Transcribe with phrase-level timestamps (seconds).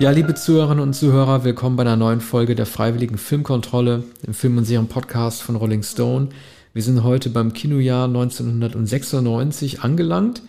[0.00, 4.56] Ja, liebe Zuhörerinnen und Zuhörer, willkommen bei einer neuen Folge der Freiwilligen Filmkontrolle, dem Film-
[4.56, 6.30] und Serien-Podcast von Rolling Stone.
[6.72, 10.40] Wir sind heute beim Kinojahr 1996 angelangt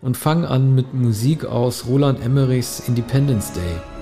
[0.00, 3.99] und fangen an mit Musik aus Roland Emmerichs Independence Day.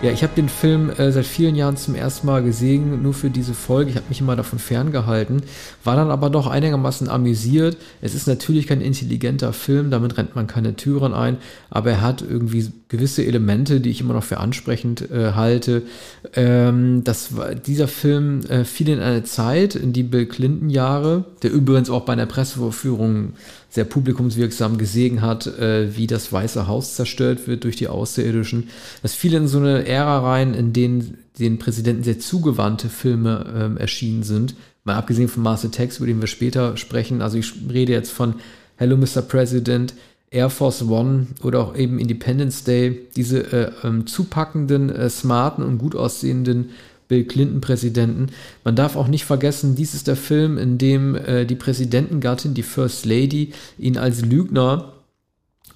[0.00, 3.30] Ja, ich habe den Film äh, seit vielen Jahren zum ersten Mal gesehen, nur für
[3.30, 3.90] diese Folge.
[3.90, 5.42] Ich habe mich immer davon ferngehalten,
[5.82, 7.76] war dann aber doch einigermaßen amüsiert.
[8.00, 12.22] Es ist natürlich kein intelligenter Film, damit rennt man keine Türen ein, aber er hat
[12.22, 15.82] irgendwie gewisse Elemente, die ich immer noch für ansprechend äh, halte.
[16.32, 21.24] Ähm, das war, dieser Film äh, fiel in eine Zeit, in die Bill Clinton Jahre,
[21.42, 23.32] der übrigens auch bei einer Pressevorführung
[23.78, 28.70] sehr publikumswirksam gesehen hat, äh, wie das Weiße Haus zerstört wird durch die Außerirdischen.
[29.02, 33.76] Das fiel in so eine Ära rein, in denen den Präsidenten sehr zugewandte Filme ähm,
[33.76, 34.56] erschienen sind.
[34.82, 37.22] Mal abgesehen von Mars Attacks, über den wir später sprechen.
[37.22, 38.34] Also ich rede jetzt von
[38.74, 39.22] Hello Mr.
[39.22, 39.94] President,
[40.32, 43.06] Air Force One oder auch eben Independence Day.
[43.14, 46.70] Diese äh, ähm, zupackenden, äh, smarten und gut aussehenden
[47.08, 48.28] Bill Clinton-Präsidenten.
[48.64, 52.62] Man darf auch nicht vergessen, dies ist der Film, in dem äh, die Präsidentengattin, die
[52.62, 54.92] First Lady, ihn als Lügner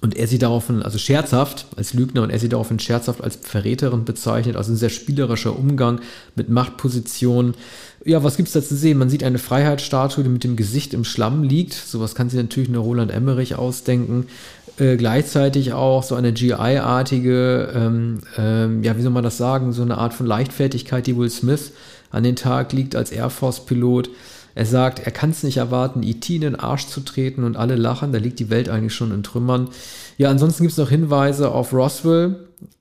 [0.03, 4.03] und er sie daraufhin, also scherzhaft als Lügner und er sie daraufhin scherzhaft als Verräterin
[4.03, 6.01] bezeichnet, also ein sehr spielerischer Umgang
[6.35, 7.53] mit Machtpositionen.
[8.03, 8.97] Ja, was gibt's da zu sehen?
[8.97, 11.71] Man sieht eine Freiheitsstatue, die mit dem Gesicht im Schlamm liegt.
[11.71, 14.25] Sowas kann sich natürlich nur Roland Emmerich ausdenken.
[14.79, 19.83] Äh, gleichzeitig auch so eine GI-artige, ähm, ähm, ja, wie soll man das sagen, so
[19.83, 21.73] eine Art von Leichtfertigkeit, die Will Smith
[22.09, 24.09] an den Tag liegt als Air Force-Pilot.
[24.55, 26.35] Er sagt, er kann es nicht erwarten, E.T.
[26.35, 29.23] in den Arsch zu treten und alle lachen, da liegt die Welt eigentlich schon in
[29.23, 29.69] Trümmern.
[30.17, 32.35] Ja, ansonsten gibt es noch Hinweise auf Roswell,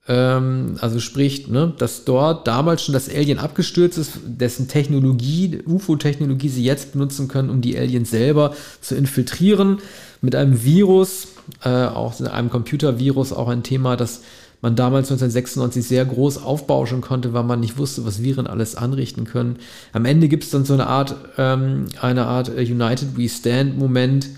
[0.08, 6.48] ähm, also sprich, ne, dass dort damals schon das Alien abgestürzt ist, dessen Technologie, UFO-Technologie
[6.48, 9.78] sie jetzt benutzen können, um die Aliens selber zu infiltrieren
[10.20, 11.28] mit einem Virus,
[11.64, 14.22] äh, auch in einem Computervirus, auch ein Thema, das
[14.62, 19.24] man damals 1996 sehr groß aufbauschen konnte, weil man nicht wusste, was Viren alles anrichten
[19.24, 19.56] können.
[19.92, 23.76] Am Ende gibt es dann so eine Art, ähm, eine Art äh, United We Stand
[23.76, 24.28] Moment,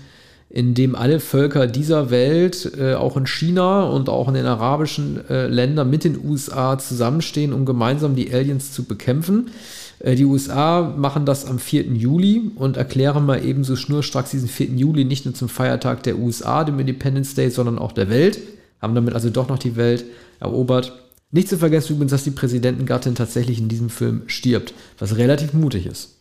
[0.49, 5.29] in dem alle Völker dieser Welt, äh, auch in China und auch in den arabischen
[5.29, 9.51] äh, Ländern mit den USA zusammenstehen, um gemeinsam die Aliens zu bekämpfen.
[9.99, 11.83] Äh, die USA machen das am 4.
[11.93, 14.67] Juli und erklären mal ebenso schnurstracks diesen 4.
[14.67, 18.39] Juli nicht nur zum Feiertag der USA, dem Independence Day, sondern auch der Welt.
[18.81, 20.05] Haben damit also doch noch die Welt
[20.39, 20.93] erobert.
[21.31, 25.85] Nicht zu vergessen übrigens, dass die Präsidentengattin tatsächlich in diesem Film stirbt, was relativ mutig
[25.85, 26.11] ist.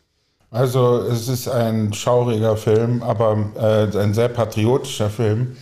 [0.50, 5.56] Also es ist ein schauriger Film, aber äh, ein sehr patriotischer Film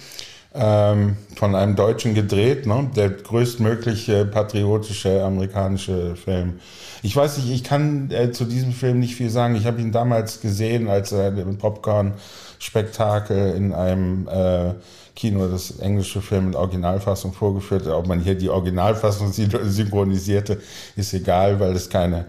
[0.55, 2.91] ähm, von einem Deutschen gedreht, ne?
[2.95, 6.61] der größtmögliche patriotische amerikanische Film.
[7.03, 9.57] Ich weiß nicht, ich kann äh, zu diesem Film nicht viel sagen.
[9.57, 14.75] Ich habe ihn damals gesehen als äh, Popcorn-Spektakel in einem äh,
[15.17, 17.87] Kino das englische Film in Originalfassung vorgeführt.
[17.87, 20.61] Ob man hier die Originalfassung synchronisierte,
[20.97, 22.27] ist egal, weil es keine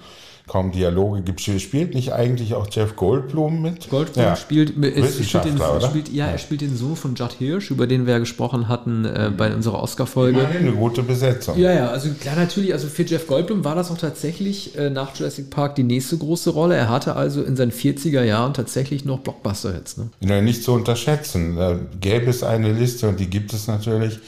[0.48, 1.42] kaum Dialoge gibt.
[1.42, 3.90] Spielt nicht eigentlich auch Jeff Goldblum mit?
[3.90, 4.36] Goldblum ja.
[4.36, 8.14] spielt, spielt, den, spielt, ja, er spielt den Sohn von Judd Hirsch, über den wir
[8.14, 10.46] ja gesprochen hatten äh, bei unserer Oscar-Folge.
[10.46, 11.58] Eine gute Besetzung.
[11.58, 15.16] Ja, ja, also klar, natürlich, also für Jeff Goldblum war das auch tatsächlich äh, nach
[15.16, 16.76] Jurassic Park die nächste große Rolle.
[16.76, 19.98] Er hatte also in seinen 40er Jahren tatsächlich noch Blockbuster-Hits.
[19.98, 20.10] Ne?
[20.20, 21.56] Ja, nicht zu unterschätzen.
[21.56, 24.20] Da gäbe es eine Liste, und die gibt es natürlich,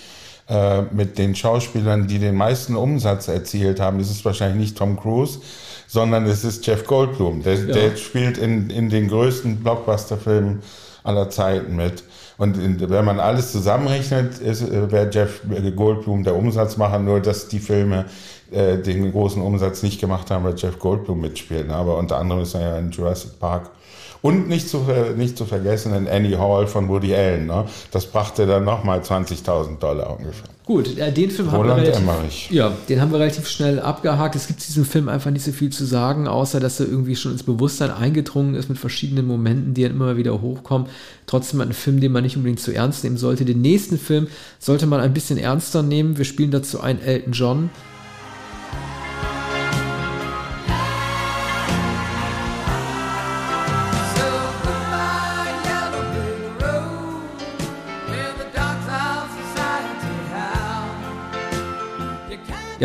[0.47, 3.99] äh, mit den Schauspielern, die den meisten Umsatz erzielt haben.
[3.99, 5.39] Es ist wahrscheinlich nicht Tom Cruise,
[5.88, 7.44] sondern es ist Jeff Goldblum.
[7.44, 7.73] Der, ja.
[7.73, 10.62] der spielt in, in den größten Blockbuster-Filmen
[11.03, 12.03] aller Zeiten mit.
[12.38, 15.41] Und in, wenn man alles zusammenrechnet, äh, wäre Jeff
[15.75, 18.06] Goldblum der Umsatzmacher, nur dass die Filme
[18.51, 21.69] äh, den großen Umsatz nicht gemacht haben, weil Jeff Goldblum mitspielt.
[21.69, 23.72] Aber unter anderem ist er ja in Jurassic Park
[24.25, 24.83] und nicht zu,
[25.15, 27.45] nicht zu vergessen in Annie Hall von Woody Allen.
[27.45, 27.65] Ne?
[27.91, 30.49] Das brachte dann nochmal 20.000 Dollar ungefähr.
[30.66, 34.35] Gut, äh, den Film Roland haben wir relativ, ja, den haben wir relativ schnell abgehakt.
[34.35, 37.33] Es gibt diesem Film einfach nicht so viel zu sagen, außer dass er irgendwie schon
[37.33, 40.87] ins Bewusstsein eingedrungen ist mit verschiedenen Momenten, die dann immer wieder hochkommen.
[41.28, 43.45] Trotzdem ein Film, den man nicht unbedingt zu ernst nehmen sollte.
[43.45, 44.25] Den nächsten Film
[44.57, 46.17] sollte man ein bisschen ernster nehmen.
[46.17, 47.69] Wir spielen dazu einen Elton John.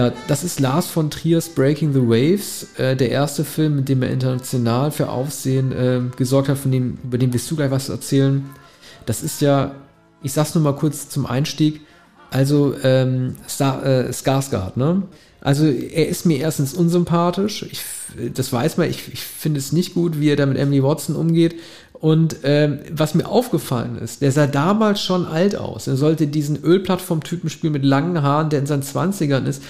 [0.00, 4.02] Ja, das ist Lars von Triers Breaking the Waves, äh, der erste Film, mit dem
[4.02, 7.90] er international für Aufsehen äh, gesorgt hat, von dem, über den wirst du gleich was
[7.90, 8.48] erzählen.
[9.04, 9.74] Das ist ja,
[10.22, 11.82] ich sag's nur mal kurz zum Einstieg,
[12.30, 15.02] Also ähm, Star, äh, Skarsgård, ne?
[15.42, 17.66] Also er ist mir erstens unsympathisch.
[17.70, 17.82] Ich,
[18.32, 18.88] das weiß man.
[18.88, 21.56] Ich, ich finde es nicht gut, wie er da mit Emily Watson umgeht.
[22.00, 25.86] Und ähm, was mir aufgefallen ist, der sah damals schon alt aus.
[25.86, 29.62] Er sollte diesen Ölplattform-Typen spielen mit langen Haaren, der in seinen Zwanzigern ist.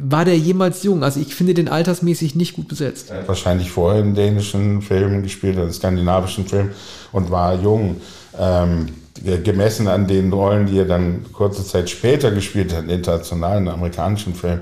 [0.00, 1.04] War der jemals jung?
[1.04, 3.10] Also ich finde den altersmäßig nicht gut besetzt.
[3.10, 6.70] Er hat wahrscheinlich vorher in dänischen Filmen gespielt, in skandinavischen Filmen
[7.12, 8.00] und war jung.
[8.38, 8.88] Ähm,
[9.44, 14.34] gemessen an den Rollen, die er dann kurze Zeit später gespielt hat, in internationalen amerikanischen
[14.34, 14.60] Filmen,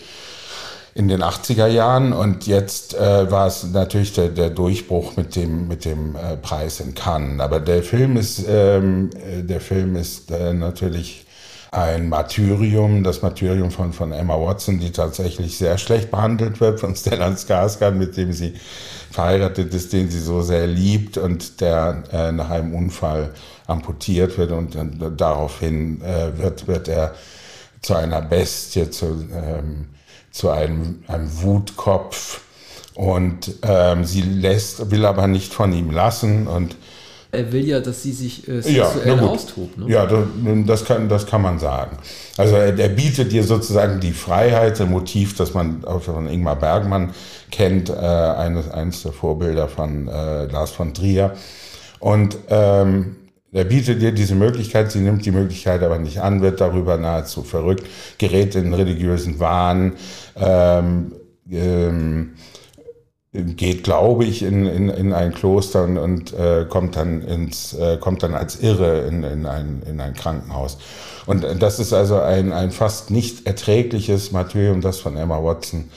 [0.96, 2.14] in den 80er Jahren.
[2.14, 6.80] Und jetzt äh, war es natürlich der, der Durchbruch mit dem, mit dem äh, Preis
[6.80, 7.40] in Cannes.
[7.42, 11.26] Aber der Film ist, ähm, äh, der Film ist äh, natürlich
[11.72, 16.96] ein Martyrium, das Martyrium von, von Emma Watson, die tatsächlich sehr schlecht behandelt wird von
[16.96, 18.54] Stellan Skarsgård, mit dem sie
[19.12, 23.34] verheiratet ist, den sie so sehr liebt und der äh, nach einem Unfall
[23.68, 27.14] amputiert wird und, und daraufhin äh, wird, wird er
[27.82, 29.90] zu einer Bestie, zu, ähm,
[30.32, 32.42] zu einem, einem Wutkopf
[32.96, 36.76] und ähm, sie lässt, will aber nicht von ihm lassen und
[37.32, 39.78] er will ja, dass sie sich äh, sexuell ja, austobt.
[39.78, 39.86] Ne?
[39.88, 40.08] Ja,
[40.66, 41.98] das kann, das kann man sagen.
[42.38, 46.56] Also er, er, bietet dir sozusagen die Freiheit, ein Motiv, das man auch von Ingmar
[46.56, 47.12] Bergmann
[47.52, 51.34] kennt, äh, eines, eines der Vorbilder von äh, Lars von Trier.
[52.00, 53.18] Und ähm,
[53.52, 57.44] er bietet dir diese Möglichkeit, sie nimmt die Möglichkeit aber nicht an, wird darüber nahezu
[57.44, 57.86] verrückt,
[58.18, 59.94] gerät in religiösen Wahn,
[60.36, 61.14] ähm,
[61.52, 62.34] ähm,
[63.32, 67.98] geht, glaube ich, in, in, in ein Kloster und, und äh, kommt dann ins, äh,
[67.98, 70.78] kommt dann als Irre in, in, ein, in ein Krankenhaus.
[71.28, 75.90] Und das ist also ein, ein fast nicht erträgliches Martyrium, das von Emma Watson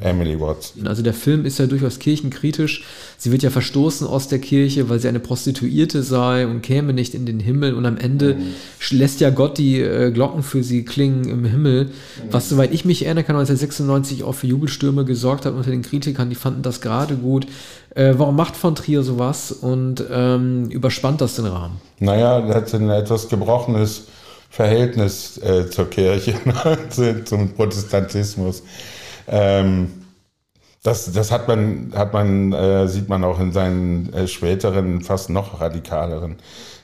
[0.00, 0.86] Emily Watson.
[0.86, 2.84] Also der Film ist ja durchaus kirchenkritisch.
[3.18, 7.14] Sie wird ja verstoßen aus der Kirche, weil sie eine Prostituierte sei und käme nicht
[7.14, 7.74] in den Himmel.
[7.74, 8.98] Und am Ende mhm.
[8.98, 11.84] lässt ja Gott die äh, Glocken für sie klingen im Himmel.
[11.84, 11.90] Mhm.
[12.30, 16.28] Was, soweit ich mich erinnern kann, 1996 auch für Jubelstürme gesorgt hat unter den Kritikern.
[16.28, 17.46] Die fanden das gerade gut.
[17.94, 21.80] Äh, warum macht von Trier sowas und ähm, überspannt das den Rahmen?
[21.98, 24.04] Naja, er hat ein etwas gebrochenes
[24.50, 26.34] Verhältnis äh, zur Kirche,
[27.24, 28.62] zum Protestantismus.
[29.28, 30.06] Ähm,
[30.86, 35.30] das, das hat man, hat man äh, sieht man auch in seinen äh, späteren, fast
[35.30, 36.36] noch radikaleren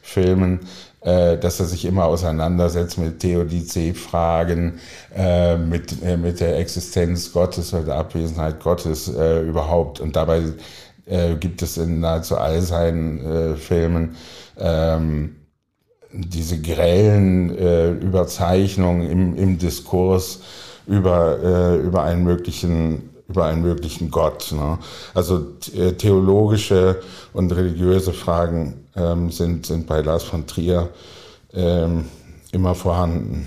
[0.02, 0.60] Filmen,
[1.02, 4.80] äh, dass er sich immer auseinandersetzt mit Theodizee-Fragen,
[5.16, 10.00] äh, mit, äh, mit der Existenz Gottes oder der Abwesenheit Gottes äh, überhaupt.
[10.00, 10.42] Und dabei
[11.40, 14.14] gibt es in nahezu all seinen Filmen
[14.56, 15.34] ähm,
[16.12, 17.50] diese grellen
[17.98, 20.42] Überzeichnungen im, im Diskurs,
[20.86, 24.52] über, äh, über einen möglichen über einen möglichen Gott.
[24.52, 24.78] Ne?
[25.14, 27.00] Also äh, theologische
[27.32, 30.90] und religiöse Fragen ähm, sind, sind bei Lars von Trier
[31.54, 32.04] ähm,
[32.52, 33.46] immer vorhanden.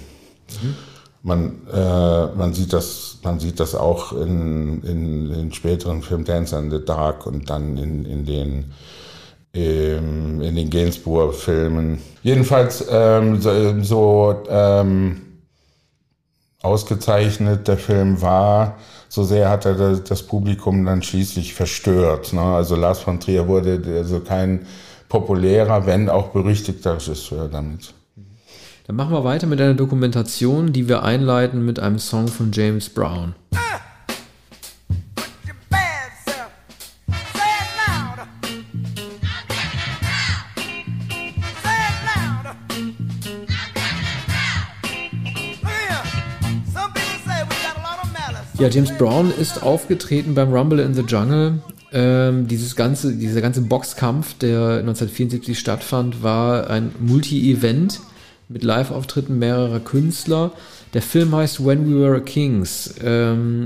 [0.61, 0.75] Mhm.
[1.21, 6.57] Man, äh, man, sieht das, man sieht das auch in, in den späteren Film Dance
[6.57, 8.73] in the Dark und dann in, in den
[9.55, 11.99] ähm, in den Gainsbourg-Filmen.
[12.23, 15.21] Jedenfalls ähm, so, so ähm,
[16.65, 22.33] ausgezeichnet der Film war, so sehr hat er das Publikum dann schließlich verstört.
[22.33, 22.41] Ne?
[22.41, 24.65] Also Lars von Trier wurde also kein
[25.07, 27.93] populärer, wenn auch berüchtigter Regisseur damit.
[28.87, 32.89] Dann machen wir weiter mit einer Dokumentation, die wir einleiten mit einem Song von James
[32.89, 33.33] Brown.
[33.55, 33.79] Ah!
[48.57, 51.59] Ja, James Brown ist aufgetreten beim Rumble in the Jungle.
[51.91, 57.99] Ähm, dieses ganze, dieser ganze Boxkampf, der 1974 stattfand, war ein Multi-Event
[58.47, 60.51] mit Live-Auftritten mehrerer Künstler.
[60.93, 62.95] Der Film heißt When We Were Kings.
[63.03, 63.65] Ähm,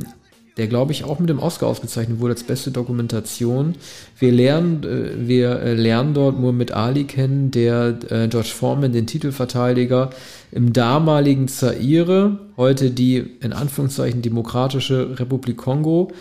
[0.60, 3.76] der glaube ich auch mit dem Oscar ausgezeichnet wurde als beste Dokumentation.
[4.20, 9.08] Wir lernen, äh, wir äh, lernen dort Muhammad Ali kennen, der äh, George Foreman, den
[9.08, 10.10] Titelverteidiger,
[10.52, 16.12] im damaligen Zaire, heute die in Anführungszeichen Demokratische Republik Kongo,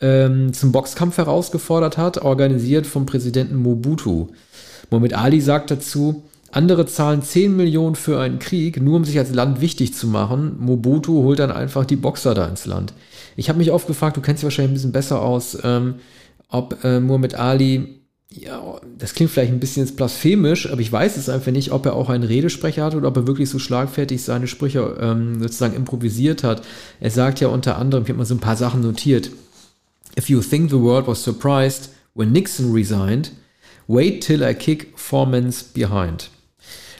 [0.00, 4.28] ähm, zum Boxkampf herausgefordert hat, organisiert vom Präsidenten Mobutu.
[4.90, 9.32] Muhammad Ali sagt dazu, andere zahlen 10 Millionen für einen Krieg, nur um sich als
[9.32, 10.56] Land wichtig zu machen.
[10.58, 12.92] Mobutu holt dann einfach die Boxer da ins Land.
[13.36, 15.96] Ich habe mich oft gefragt, du kennst dich wahrscheinlich ein bisschen besser aus, ähm,
[16.48, 18.00] ob äh, Muhammad Ali,
[18.30, 21.94] ja, das klingt vielleicht ein bisschen blasphemisch, aber ich weiß es einfach nicht, ob er
[21.94, 26.42] auch einen Redesprecher hatte oder ob er wirklich so schlagfertig seine Sprüche ähm, sozusagen improvisiert
[26.42, 26.62] hat.
[27.00, 29.30] Er sagt ja unter anderem, ich habe mal so ein paar Sachen notiert.
[30.18, 33.32] If you think the world was surprised when Nixon resigned,
[33.86, 36.30] wait till I kick four men's behind.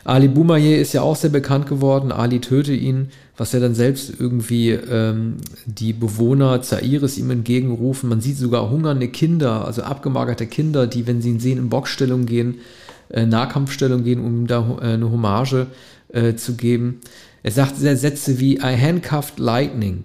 [0.04, 2.12] Ali Boumaier ist ja auch sehr bekannt geworden.
[2.12, 3.08] Ali töte ihn,
[3.38, 8.10] was er dann selbst irgendwie ähm, die Bewohner Zaires ihm entgegenrufen.
[8.10, 12.26] Man sieht sogar hungernde Kinder, also abgemagerte Kinder, die, wenn sie ihn sehen, in Boxstellung
[12.26, 12.56] gehen,
[13.08, 15.68] äh, Nahkampfstellung gehen, um ihm da äh, eine Hommage
[16.08, 17.00] äh, zu geben.
[17.42, 20.04] Er sagt Sätze wie I handcuffed lightning,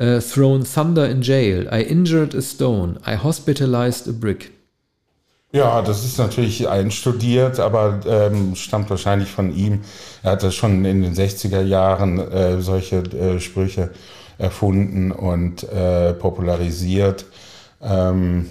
[0.00, 4.55] uh, thrown thunder in jail, I injured a stone, I hospitalized a brick.
[5.56, 9.80] Ja, das ist natürlich einstudiert, aber ähm, stammt wahrscheinlich von ihm.
[10.22, 13.90] Er hat das schon in den 60er Jahren äh, solche äh, Sprüche
[14.36, 17.24] erfunden und äh, popularisiert.
[17.80, 18.50] Ähm,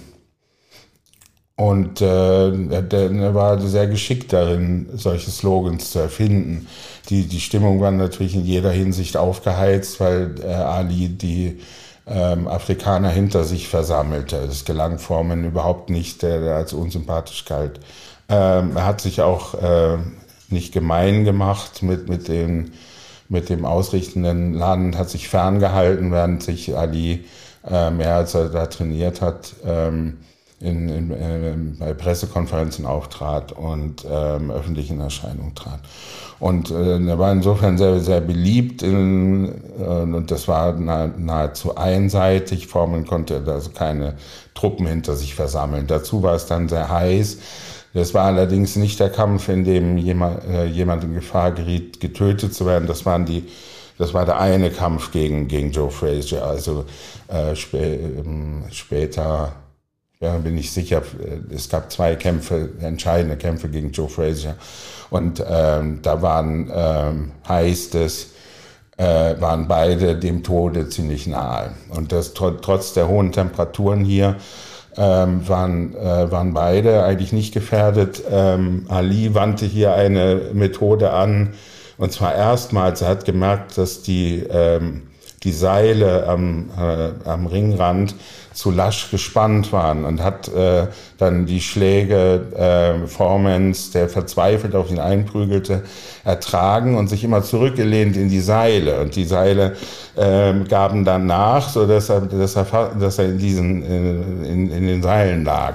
[1.54, 6.66] und äh, er war sehr geschickt darin, solche Slogans zu erfinden.
[7.08, 11.60] Die, die Stimmung war natürlich in jeder Hinsicht aufgeheizt, weil äh, Ali die
[12.06, 14.36] ähm, Afrikaner hinter sich versammelte.
[14.36, 17.80] Es gelang Formen überhaupt nicht, der, als unsympathisch galt.
[18.28, 19.98] Ähm, er hat sich auch äh,
[20.48, 22.72] nicht gemein gemacht mit, mit, dem,
[23.28, 27.24] mit dem ausrichtenden Land, hat sich ferngehalten, während sich Ali
[27.68, 29.54] äh, mehr als er da trainiert hat.
[29.64, 30.18] Ähm,
[30.60, 35.80] in, in, äh, bei Pressekonferenzen auftrat und ähm, öffentlich in Erscheinung trat.
[36.38, 41.76] Und äh, er war insofern sehr, sehr beliebt in, äh, und das war nah, nahezu
[41.76, 42.66] einseitig.
[42.68, 44.14] Formeln konnte also keine
[44.54, 45.86] Truppen hinter sich versammeln.
[45.86, 47.38] Dazu war es dann sehr heiß.
[47.92, 52.54] Das war allerdings nicht der Kampf, in dem jemand, äh, jemand in Gefahr geriet, getötet
[52.54, 52.86] zu werden.
[52.86, 53.44] Das waren die
[53.98, 56.44] das war der eine Kampf gegen, gegen Joe Frazier.
[56.44, 56.84] Also
[57.28, 59.52] äh, spä ähm, später
[60.20, 61.02] ja, bin ich sicher,
[61.50, 64.56] es gab zwei Kämpfe, entscheidende Kämpfe gegen Joe Frazier.
[65.10, 68.30] Und ähm, da waren, ähm, heißt es,
[68.96, 71.72] äh, waren beide dem Tode ziemlich nahe.
[71.90, 74.36] Und das trotz der hohen Temperaturen hier
[74.96, 78.22] ähm, waren, äh, waren beide eigentlich nicht gefährdet.
[78.30, 81.52] Ähm, Ali wandte hier eine Methode an,
[81.98, 85.04] und zwar erstmals, er hat gemerkt, dass die, ähm,
[85.46, 88.16] die Seile am, äh, am Ringrand
[88.52, 90.88] zu lasch gespannt waren und hat äh,
[91.18, 95.84] dann die Schläge äh, Formans, der verzweifelt auf ihn einprügelte,
[96.24, 99.00] ertragen und sich immer zurückgelehnt in die Seile.
[99.00, 99.76] Und die Seile
[100.16, 104.72] äh, gaben dann nach, so dass er, dass er, dass er in, diesen, äh, in,
[104.72, 105.74] in den Seilen lag.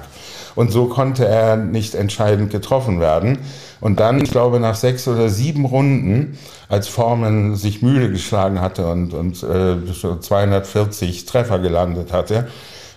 [0.56, 3.38] Und so konnte er nicht entscheidend getroffen werden.
[3.82, 6.38] Und dann, ich glaube, nach sechs oder sieben Runden,
[6.70, 12.48] als Forman sich müde geschlagen hatte und, und äh, 240 Treffer gelandet hatte,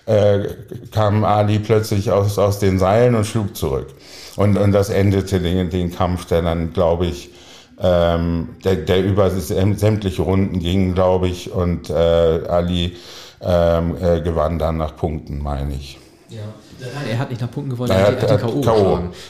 [0.05, 0.47] äh,
[0.91, 3.87] kam Ali plötzlich aus, aus den Seilen und schlug zurück.
[4.35, 7.31] Und, und das endete den, den Kampf, der dann, glaube ich,
[7.81, 12.95] ähm, der, der über sämtliche Runden ging, glaube ich, und äh, Ali
[13.41, 15.97] ähm, äh, gewann dann nach Punkten, meine ich.
[16.29, 16.39] Ja.
[16.79, 18.59] Nein, er hat nicht nach Punkten gewonnen, er, hat, er hat K.O.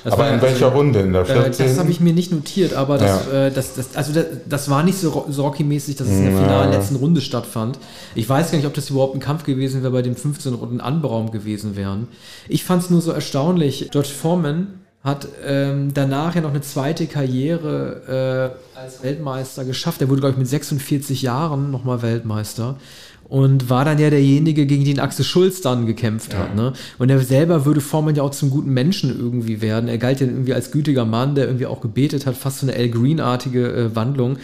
[0.05, 0.99] aber war, in welcher also, Runde?
[1.01, 1.65] In der 14?
[1.65, 3.47] Äh, das habe ich mir nicht notiert, aber das, ja.
[3.47, 6.41] äh, das, das, also das, das, war nicht so, so Rocky-mäßig, dass es in der
[6.41, 7.77] finalen letzten Runde stattfand.
[8.15, 10.81] Ich weiß gar nicht, ob das überhaupt ein Kampf gewesen wäre, bei dem 15 Runden
[10.81, 12.07] Anberaum gewesen wären.
[12.47, 13.89] Ich fand es nur so erstaunlich.
[13.91, 20.01] George Foreman hat ähm, danach ja noch eine zweite Karriere äh, als Weltmeister geschafft.
[20.01, 22.77] Er wurde, glaube ich, mit 46 Jahren nochmal Weltmeister
[23.27, 26.39] und war dann ja derjenige, gegen den Axel Schulz dann gekämpft ja.
[26.39, 26.55] hat.
[26.55, 26.73] Ne?
[26.99, 29.89] Und er selber würde Foreman ja auch zum guten Menschen irgendwie werden.
[29.89, 32.75] Er galt ja irgendwie als gütiger Mann, der irgendwie auch gebetet hat, fast so eine
[32.75, 34.37] Al Green-artige äh, Wandlung.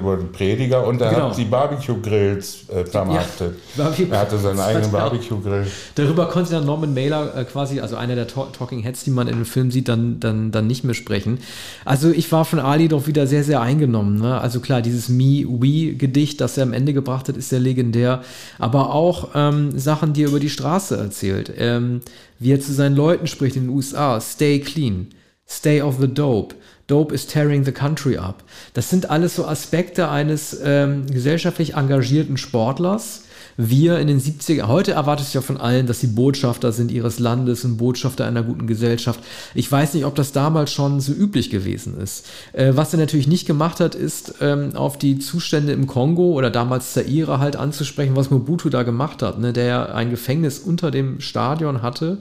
[0.00, 1.30] Wurde Prediger und er genau.
[1.30, 3.56] hat die Barbecue-Grills äh, vermarktet.
[3.76, 5.66] Ja, er hatte seinen eigenen Barbecue-Grill.
[5.94, 9.36] Darüber konnte dann Norman Mailer äh, quasi, also einer der Talking Heads, die man in
[9.36, 11.38] dem Film sieht, dann, dann, dann nicht mehr sprechen.
[11.84, 14.18] Also ich war von Ali doch wieder sehr, sehr eingenommen.
[14.18, 14.40] Ne?
[14.40, 18.23] Also klar, dieses Me-We-Gedicht, das er am Ende gebracht hat, ist ja legendär
[18.58, 21.52] aber auch ähm, Sachen, die er über die Straße erzählt.
[21.56, 22.00] Ähm,
[22.38, 24.20] wie er zu seinen Leuten spricht in den USA.
[24.20, 25.08] Stay clean.
[25.48, 26.54] Stay off the dope.
[26.86, 28.42] Dope is tearing the country up.
[28.74, 33.22] Das sind alles so Aspekte eines ähm, gesellschaftlich engagierten Sportlers,
[33.56, 37.18] wir in den 70er, heute erwartet sich ja von allen, dass sie Botschafter sind ihres
[37.18, 39.20] Landes und Botschafter einer guten Gesellschaft.
[39.54, 42.26] Ich weiß nicht, ob das damals schon so üblich gewesen ist.
[42.52, 46.50] Äh, was er natürlich nicht gemacht hat, ist ähm, auf die Zustände im Kongo oder
[46.50, 49.52] damals Zaire halt anzusprechen, was Mobutu da gemacht hat, ne?
[49.52, 52.18] der ja ein Gefängnis unter dem Stadion hatte,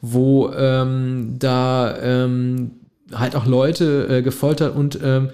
[0.00, 2.72] wo ähm, da ähm,
[3.12, 5.30] halt auch Leute äh, gefoltert und ähm,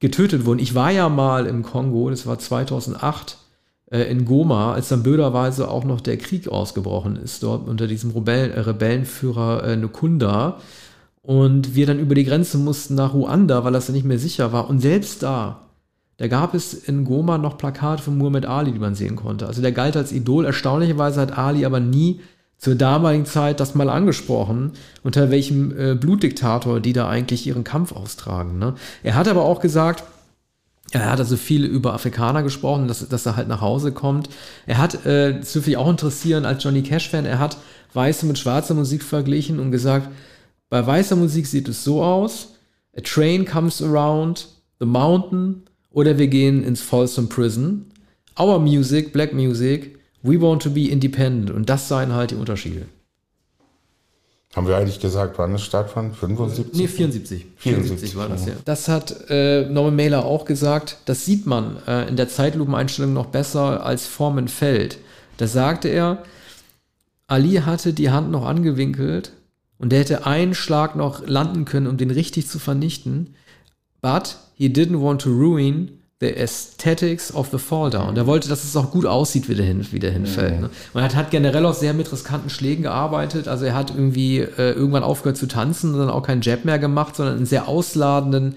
[0.00, 0.58] getötet wurden.
[0.58, 3.41] Ich war ja mal im Kongo, das war 2008 äh,
[4.10, 8.50] in Goma, als dann blöderweise auch noch der Krieg ausgebrochen ist, dort unter diesem Rebell,
[8.50, 10.58] äh, Rebellenführer äh, Nukunda.
[11.20, 14.52] Und wir dann über die Grenze mussten nach Ruanda, weil das ja nicht mehr sicher
[14.52, 14.68] war.
[14.68, 15.68] Und selbst da,
[16.16, 19.46] da gab es in Goma noch Plakate von Muhammad Ali, die man sehen konnte.
[19.46, 20.46] Also der galt als Idol.
[20.46, 22.20] Erstaunlicherweise hat Ali aber nie
[22.62, 24.72] zur damaligen Zeit das mal angesprochen,
[25.02, 28.58] unter welchem äh, Blutdiktator die da eigentlich ihren Kampf austragen.
[28.58, 28.74] Ne?
[29.02, 30.04] Er hat aber auch gesagt,
[30.92, 34.28] er hat also viel über Afrikaner gesprochen, dass, dass er halt nach Hause kommt.
[34.66, 37.56] Er hat, äh, das würde mich auch interessieren als Johnny Cash-Fan, er hat
[37.94, 40.08] weiße mit schwarzer Musik verglichen und gesagt,
[40.68, 42.54] bei weißer Musik sieht es so aus,
[42.96, 44.48] a train comes around
[44.80, 47.86] the mountain oder wir gehen ins Folsom Prison.
[48.38, 52.86] Our music, black music, we want to be independent und das seien halt die Unterschiede.
[54.54, 56.14] Haben wir eigentlich gesagt, wann es stattfand?
[56.14, 56.74] 75?
[56.74, 57.46] Nee, 74.
[57.56, 58.52] 74, war das, ja.
[58.66, 60.98] Das hat äh, Norman Mailer auch gesagt.
[61.06, 64.98] Das sieht man äh, in der Zeitlupeneinstellung noch besser als Formen fällt.
[65.38, 66.22] Da sagte er,
[67.26, 69.32] Ali hatte die Hand noch angewinkelt
[69.78, 73.34] und der hätte einen Schlag noch landen können, um den richtig zu vernichten.
[74.02, 78.14] But he didn't want to ruin The Aesthetics of the Fall Down.
[78.14, 80.54] Der wollte, dass es auch gut aussieht, wie der, hin, wie der hinfällt.
[80.54, 80.60] Mhm.
[80.60, 80.70] Ne?
[80.94, 83.48] Und er hat generell auch sehr mit riskanten Schlägen gearbeitet.
[83.48, 86.78] Also er hat irgendwie äh, irgendwann aufgehört zu tanzen und dann auch keinen Jab mehr
[86.78, 88.54] gemacht, sondern einen sehr ausladenden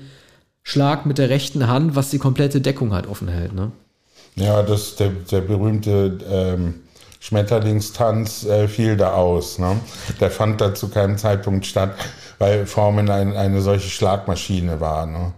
[0.61, 3.55] Schlag mit der rechten Hand, was die komplette Deckung halt offen hält.
[3.55, 3.71] Ne?
[4.35, 6.75] Ja, das der, der berühmte ähm,
[7.19, 9.57] Schmetterlingstanz äh, fiel da aus.
[9.57, 9.79] Ne?
[10.19, 11.95] Der fand da zu keinem Zeitpunkt statt,
[12.37, 15.07] weil Formen ein, eine solche Schlagmaschine war.
[15.07, 15.33] Ne?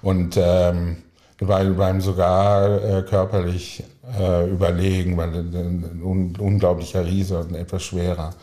[0.00, 0.98] Und ähm,
[1.48, 3.84] weil beim sogar äh, körperlich
[4.18, 8.34] äh, überlegen, weil ein un unglaublicher Riese und etwas schwerer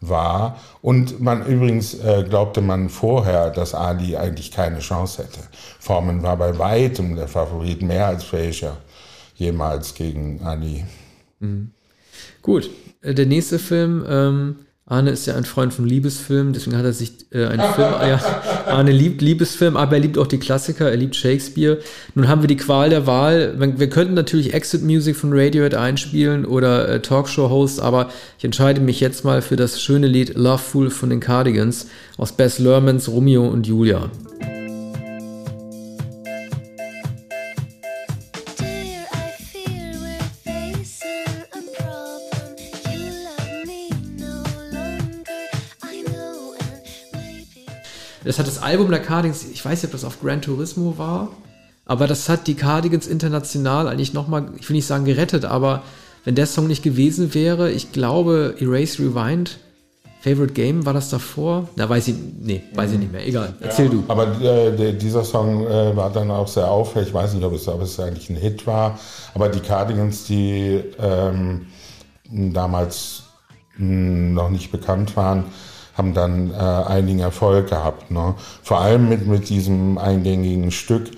[0.00, 0.58] war.
[0.82, 5.40] Und man übrigens äh, glaubte man vorher, dass Ali eigentlich keine Chance hätte.
[5.78, 8.76] Forman war bei weitem der Favorit, mehr als Frazier
[9.34, 10.84] jemals gegen Ali.
[11.40, 11.72] Mhm.
[12.42, 12.70] Gut,
[13.02, 14.56] äh, der nächste Film ähm,
[14.90, 17.92] Arne ist ja ein Freund von Liebesfilmen, deswegen hat er sich äh, einen Film.
[18.00, 18.20] Ja,
[18.66, 21.78] Arne liebt Liebesfilm, aber er liebt auch die Klassiker, er liebt Shakespeare.
[22.16, 23.54] Nun haben wir die Qual der Wahl.
[23.78, 28.98] Wir könnten natürlich Exit Music von Radiohead einspielen oder äh, Talkshow-Host, aber ich entscheide mich
[28.98, 33.46] jetzt mal für das schöne Lied Love Fool von den Cardigans aus Bess Lermans Romeo
[33.46, 34.10] und Julia.
[48.30, 51.30] Das hat das Album der Cardigans, ich weiß nicht, ob das auf Gran Turismo war,
[51.84, 55.82] aber das hat die Cardigans international eigentlich nochmal, ich will nicht sagen gerettet, aber
[56.22, 59.58] wenn der Song nicht gewesen wäre, ich glaube, Erase Rewind,
[60.20, 61.70] Favorite Game, war das davor?
[61.74, 63.26] Da weiß ich, nee, weiß ich nicht mehr.
[63.26, 64.04] Egal, erzähl ja, du.
[64.06, 67.08] Aber äh, dieser Song äh, war dann auch sehr auffällig.
[67.08, 68.96] Ich weiß nicht, ob es, ob es eigentlich ein Hit war,
[69.34, 71.66] aber die Cardigans, die ähm,
[72.30, 73.24] damals
[73.76, 75.46] mh, hm, noch nicht bekannt waren,
[75.94, 78.10] haben dann äh, einigen Erfolg gehabt.
[78.10, 78.34] Ne?
[78.62, 81.10] Vor allem mit, mit diesem eingängigen Stück.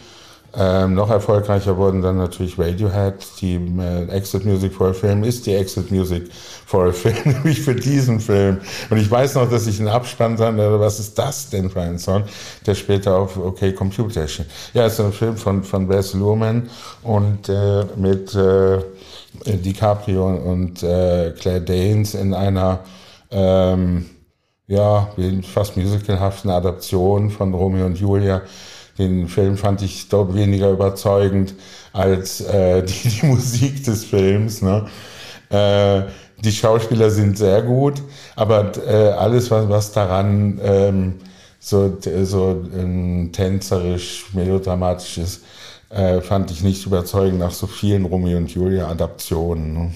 [0.54, 3.14] Ähm, noch erfolgreicher wurden dann natürlich Radiohead.
[3.40, 6.24] Die äh, Exit Music for a Film ist die Exit Music
[6.66, 8.58] for a Film, nämlich für diesen Film.
[8.90, 11.98] Und ich weiß noch, dass ich einen Abspann sah, was ist das denn für ein
[11.98, 12.24] Song,
[12.66, 14.44] der später auf OK Computer schien.
[14.74, 16.68] Ja, es ist ein Film von, von Bess Luhrmann
[17.02, 18.80] und äh, mit äh,
[19.46, 22.80] DiCaprio und äh, Claire Danes in einer
[23.30, 24.04] ähm,
[24.72, 25.10] ja,
[25.42, 28.40] fast musicalhaften Adaption von Romeo und Julia.
[28.98, 31.54] Den Film fand ich dort weniger überzeugend
[31.92, 34.62] als äh, die, die Musik des Films.
[34.62, 34.86] Ne?
[35.50, 36.04] Äh,
[36.42, 38.02] die Schauspieler sind sehr gut,
[38.34, 41.14] aber äh, alles, was, was daran ähm,
[41.60, 45.44] so, so ähm, tänzerisch, melodramatisch ist,
[45.90, 49.74] äh, fand ich nicht überzeugend nach so vielen Romeo und Julia Adaptionen.
[49.74, 49.92] Ne?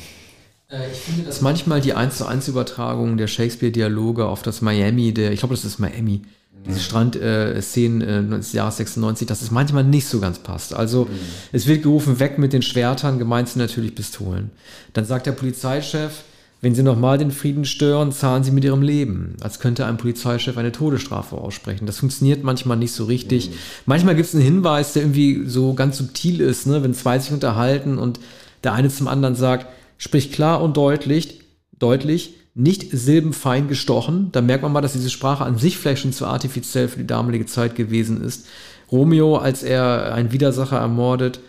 [0.71, 5.13] Äh, ich finde, dass manchmal die 1 zu 1 Übertragung der Shakespeare-Dialoge auf das Miami,
[5.13, 6.23] der, ich glaube, das ist Miami,
[6.67, 10.75] diese Strandszenen äh, äh, des Jahres 96, dass es manchmal nicht so ganz passt.
[10.75, 11.17] Also mhm.
[11.53, 14.51] es wird gerufen, weg mit den Schwertern, gemeint sind natürlich Pistolen.
[14.93, 16.25] Dann sagt der Polizeichef,
[16.63, 19.37] wenn Sie nochmal den Frieden stören, zahlen Sie mit Ihrem Leben.
[19.41, 21.87] Als könnte ein Polizeichef eine Todesstrafe aussprechen.
[21.87, 23.51] Das funktioniert manchmal nicht so richtig.
[23.51, 23.55] Mhm.
[23.85, 26.83] Manchmal gibt es einen Hinweis, der irgendwie so ganz subtil ist, ne?
[26.83, 28.19] wenn zwei sich unterhalten und
[28.65, 29.67] der eine zum anderen sagt,
[29.99, 31.41] spricht klar und deutlich,
[31.79, 34.31] deutlich, nicht silbenfein gestochen.
[34.33, 37.07] Da merkt man mal, dass diese Sprache an sich vielleicht schon zu artifiziell für die
[37.07, 38.47] damalige Zeit gewesen ist.
[38.91, 41.41] Romeo, als er einen Widersacher ermordet,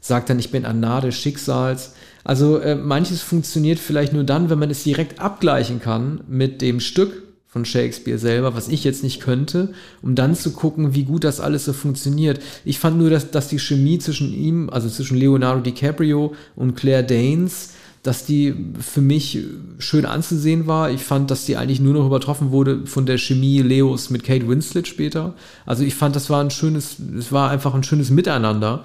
[0.00, 1.94] sagt dann, ich bin ein Narr des Schicksals.
[2.24, 6.80] Also äh, manches funktioniert vielleicht nur dann, wenn man es direkt abgleichen kann mit dem
[6.80, 11.24] Stück von Shakespeare selber, was ich jetzt nicht könnte, um dann zu gucken, wie gut
[11.24, 12.40] das alles so funktioniert.
[12.64, 17.04] Ich fand nur, dass, dass die Chemie zwischen ihm, also zwischen Leonardo DiCaprio und Claire
[17.04, 17.70] Danes,
[18.02, 19.38] dass die für mich
[19.78, 20.90] schön anzusehen war.
[20.90, 24.48] Ich fand, dass die eigentlich nur noch übertroffen wurde von der Chemie Leos mit Kate
[24.48, 25.34] Winslet später.
[25.66, 28.84] Also ich fand, das war ein schönes, es war einfach ein schönes Miteinander.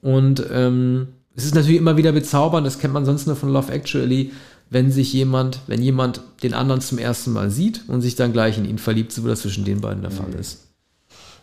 [0.00, 3.72] Und ähm, es ist natürlich immer wieder bezaubernd, das kennt man sonst nur von Love
[3.72, 4.32] Actually,
[4.68, 8.58] wenn sich jemand, wenn jemand den anderen zum ersten Mal sieht und sich dann gleich
[8.58, 10.68] in ihn verliebt, so wie das zwischen den beiden der Fall ist.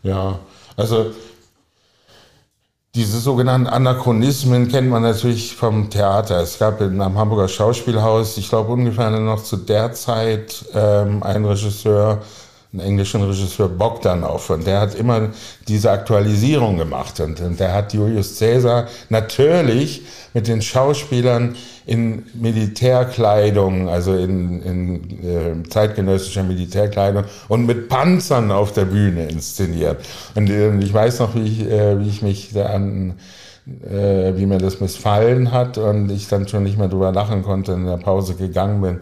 [0.03, 0.39] Ja,
[0.75, 1.11] also
[2.95, 6.41] diese sogenannten Anachronismen kennt man natürlich vom Theater.
[6.41, 11.45] Es gab in, am Hamburger Schauspielhaus, ich glaube ungefähr noch zu der Zeit, ähm, einen
[11.45, 12.23] Regisseur,
[12.73, 15.29] einen englischen Regisseur Bogdanov und der hat immer
[15.67, 20.01] diese Aktualisierung gemacht und, und der hat Julius Caesar natürlich
[20.33, 28.73] mit den Schauspielern in Militärkleidung, also in, in äh, zeitgenössischer Militärkleidung und mit Panzern auf
[28.73, 29.97] der Bühne inszeniert.
[30.35, 33.15] Und äh, ich weiß noch, wie ich, äh, wie ich mich da an
[33.87, 37.73] äh, wie mir das missfallen hat und ich dann schon nicht mehr drüber lachen konnte,
[37.73, 38.99] in der Pause gegangen bin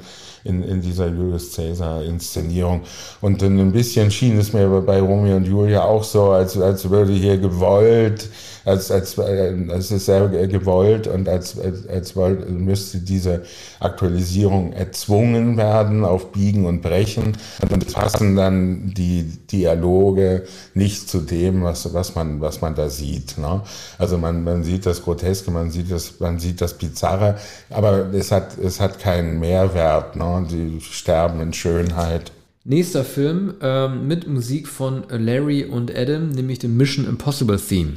[0.48, 2.82] in, in dieser Julius Caesar Inszenierung.
[3.22, 6.90] Und dann ein bisschen schien es mir bei Romeo und Julia auch so, als, als
[6.90, 8.30] würde hier gewollt,
[8.68, 12.16] als, als, als es sehr gewollt und als, als, als
[12.50, 13.44] müsste diese
[13.80, 17.38] Aktualisierung erzwungen werden auf Biegen und Brechen.
[17.72, 23.38] Und passen dann die Dialoge nicht zu dem, was, was, man, was man da sieht.
[23.38, 23.62] Ne?
[23.98, 27.38] Also man, man sieht das Groteske, man sieht das, man sieht das Bizarre,
[27.70, 30.18] aber es hat, es hat keinen Mehrwert.
[30.18, 30.46] Ne?
[30.52, 32.34] Die sterben in Schönheit.
[32.66, 37.94] Nächster Film ähm, mit Musik von Larry und Adam, nämlich dem Mission Impossible Theme.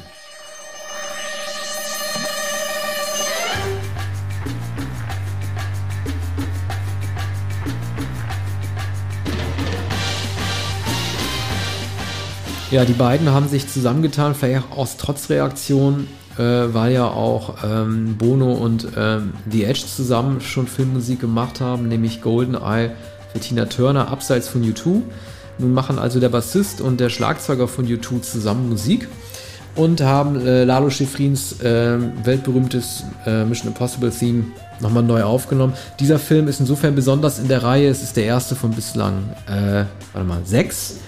[12.71, 16.07] Ja, die beiden haben sich zusammengetan, vielleicht auch aus Trotzreaktion,
[16.39, 21.89] äh, weil ja auch ähm, Bono und ähm, The Edge zusammen schon Filmmusik gemacht haben,
[21.89, 22.93] nämlich Goldeneye
[23.33, 25.03] für Tina Turner, abseits von U2.
[25.59, 29.09] Nun machen also der Bassist und der Schlagzeuger von U2 zusammen Musik
[29.75, 34.45] und haben äh, Lalo Schifrins äh, weltberühmtes äh, Mission Impossible Theme
[34.79, 35.73] nochmal neu aufgenommen.
[35.99, 37.89] Dieser Film ist insofern besonders in der Reihe.
[37.89, 40.99] Es ist der erste von bislang, äh, warte mal, sechs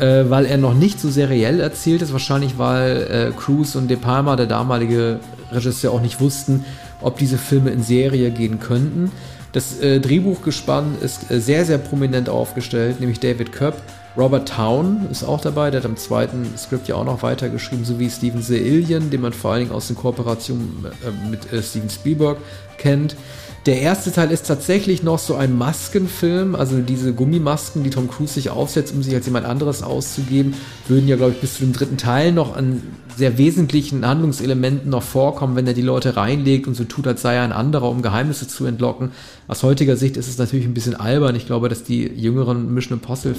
[0.00, 2.12] äh, weil er noch nicht so seriell erzählt ist.
[2.12, 5.20] Wahrscheinlich, weil äh, Cruz und De Palma, der damalige
[5.52, 6.64] Regisseur, auch nicht wussten,
[7.00, 9.12] ob diese Filme in Serie gehen könnten.
[9.52, 13.74] Das äh, Drehbuchgespann ist äh, sehr, sehr prominent aufgestellt, nämlich David Köpp.
[14.16, 18.10] Robert Town ist auch dabei, der hat am zweiten Skript ja auch noch weitergeschrieben, sowie
[18.10, 22.38] Steven Seillian, den man vor allen Dingen aus den Kooperationen äh, mit äh, Steven Spielberg
[22.78, 23.16] kennt.
[23.66, 28.32] Der erste Teil ist tatsächlich noch so ein Maskenfilm, also diese Gummimasken, die Tom Cruise
[28.32, 30.54] sich aufsetzt, um sich als jemand anderes auszugeben,
[30.88, 32.82] würden ja, glaube ich, bis zu dem dritten Teil noch an
[33.18, 37.34] sehr wesentlichen Handlungselementen noch vorkommen, wenn er die Leute reinlegt und so tut, als sei
[37.34, 39.10] er ein anderer, um Geheimnisse zu entlocken.
[39.50, 41.34] Aus heutiger Sicht ist es natürlich ein bisschen albern.
[41.34, 43.34] Ich glaube, dass die jüngeren Mission Impossible,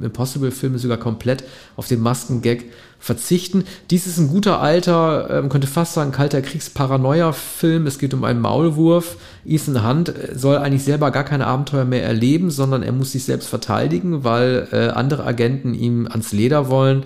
[0.00, 1.44] Impossible Filme sogar komplett
[1.76, 2.64] auf den Maskengag
[2.98, 3.64] verzichten.
[3.90, 7.86] Dies ist ein guter alter, man ähm, könnte fast sagen, kalter Kriegsparanoia-Film.
[7.86, 9.18] Es geht um einen Maulwurf.
[9.44, 13.24] Ethan Hunt äh, soll eigentlich selber gar keine Abenteuer mehr erleben, sondern er muss sich
[13.24, 17.04] selbst verteidigen, weil äh, andere Agenten ihm ans Leder wollen.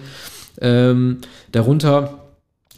[0.60, 1.18] Ähm,
[1.50, 2.23] darunter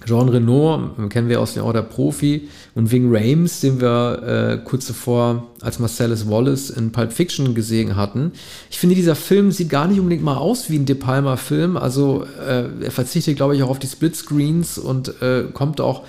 [0.05, 4.87] Jean Reno, kennen wir aus dem Order Profi, und Ving Rames, den wir äh, kurz
[4.87, 8.33] zuvor als Marcellus Wallace in Pulp Fiction gesehen hatten.
[8.71, 11.79] Ich finde, dieser Film sieht gar nicht unbedingt mal aus wie ein De Palma-Film.
[11.79, 16.03] Also äh, er verzichtet, glaube ich, auch auf die Splitscreens und äh, kommt auch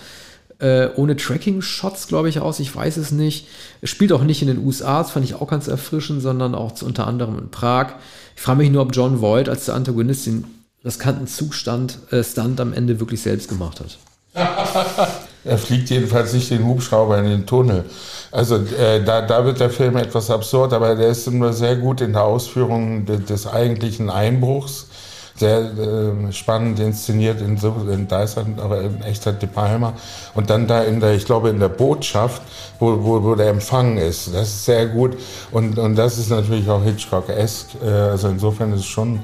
[0.60, 2.60] äh, ohne Tracking-Shots, glaube ich, aus.
[2.60, 3.48] Ich weiß es nicht.
[3.84, 7.08] Spielt auch nicht in den USA, das fand ich auch ganz erfrischend, sondern auch unter
[7.08, 7.94] anderem in Prag.
[8.36, 10.44] Ich frage mich nur, ob John Voight als der Antagonist den
[10.86, 13.98] riskanten Zustand äh, Stunt am Ende wirklich selbst gemacht hat.
[15.44, 17.86] er fliegt jedenfalls nicht den Hubschrauber in den Tunnel.
[18.32, 22.02] Also äh, da, da wird der Film etwas absurd, aber der ist immer sehr gut
[22.02, 24.88] in der Ausführung des, des eigentlichen Einbruchs.
[25.36, 29.94] Sehr äh, spannend inszeniert, in, in, er aber in echter De Palma.
[30.34, 32.42] Und dann da in der, ich glaube, in der Botschaft,
[32.80, 34.34] wo, wo, wo der Empfang ist.
[34.34, 35.16] Das ist sehr gut.
[35.52, 37.76] Und, und das ist natürlich auch Hitchcock-esque.
[37.84, 39.22] Äh, also insofern ist es schon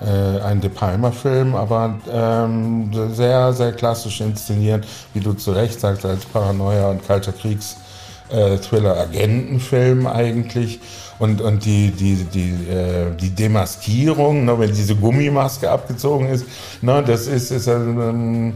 [0.00, 6.04] äh, ein De Palma-Film, aber ähm, sehr, sehr klassisch inszeniert, wie du zu Recht sagst,
[6.04, 7.76] als Paranoia und kalter Kriegs.
[8.30, 10.80] äh, Thriller-Agentenfilm eigentlich.
[11.18, 16.44] Und, und die, die, die, äh, die Demaskierung, ne, wenn diese Gummimaske abgezogen ist,
[16.82, 18.52] ne, das ist, ist eine,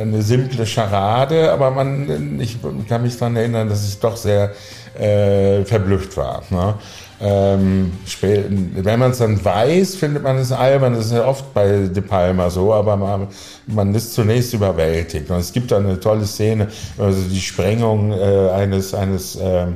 [0.00, 4.52] eine simple Scharade, aber man, ich kann mich daran erinnern, dass ich doch sehr
[4.98, 6.42] äh, verblüfft war.
[6.50, 6.74] Ne?
[7.20, 10.94] Ähm, wenn man es dann weiß, findet man es albern.
[10.94, 13.28] Das ist ja oft bei De Palma so, aber man,
[13.66, 15.30] man ist zunächst überwältigt.
[15.30, 19.66] Und es gibt da eine tolle Szene, also die Sprengung äh, eines, eines äh,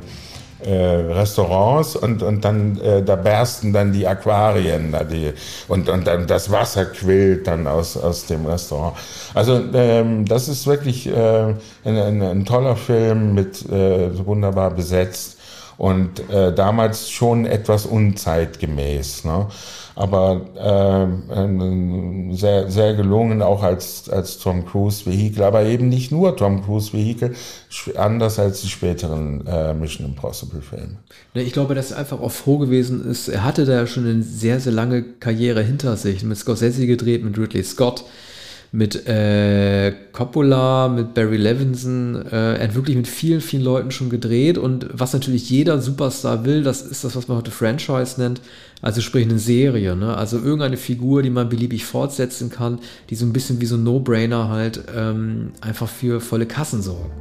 [0.65, 5.33] äh, Restaurants und, und dann äh, da bersten dann die Aquarien da die,
[5.67, 8.95] und, und dann das Wasser quillt dann aus, aus dem Restaurant.
[9.33, 11.53] Also ähm, das ist wirklich äh,
[11.83, 15.37] ein, ein, ein toller Film mit äh, wunderbar besetzt
[15.83, 19.25] und äh, damals schon etwas unzeitgemäß.
[19.25, 19.47] Ne?
[19.95, 20.41] aber
[21.35, 26.63] äh, sehr, sehr gelungen auch als, als Tom Cruise Vehikel, aber eben nicht nur Tom
[26.63, 27.35] Cruise Vehikel,
[27.95, 30.97] anders als die späteren äh, Mission Impossible Filme.
[31.35, 33.27] Ich glaube, dass er einfach auch froh gewesen ist.
[33.27, 37.37] Er hatte da schon eine sehr, sehr lange Karriere hinter sich, mit Scorsese gedreht, mit
[37.37, 38.03] Ridley Scott
[38.73, 42.25] mit äh, Coppola, mit Barry Levinson.
[42.25, 44.57] Äh, er hat wirklich mit vielen, vielen Leuten schon gedreht.
[44.57, 48.41] Und was natürlich jeder Superstar will, das ist das, was man heute Franchise nennt.
[48.81, 49.95] Also sprich eine Serie.
[49.95, 50.17] Ne?
[50.17, 52.79] Also irgendeine Figur, die man beliebig fortsetzen kann,
[53.11, 57.11] die so ein bisschen wie so ein No-Brainer halt ähm, einfach für volle Kassen sorgen.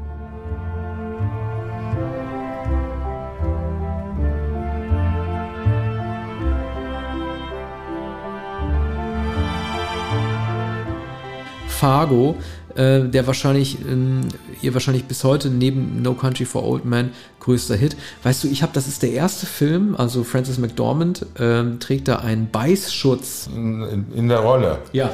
[11.83, 12.37] Fargo,
[12.77, 14.21] äh, der wahrscheinlich, ähm,
[14.61, 17.97] ihr wahrscheinlich bis heute neben No Country for Old Men größter Hit.
[18.23, 22.21] Weißt du, ich habe, das ist der erste Film, also Francis McDormand äh, trägt da
[22.21, 23.49] einen Beißschutz.
[23.53, 24.79] In, in der Rolle.
[24.93, 25.11] Ja.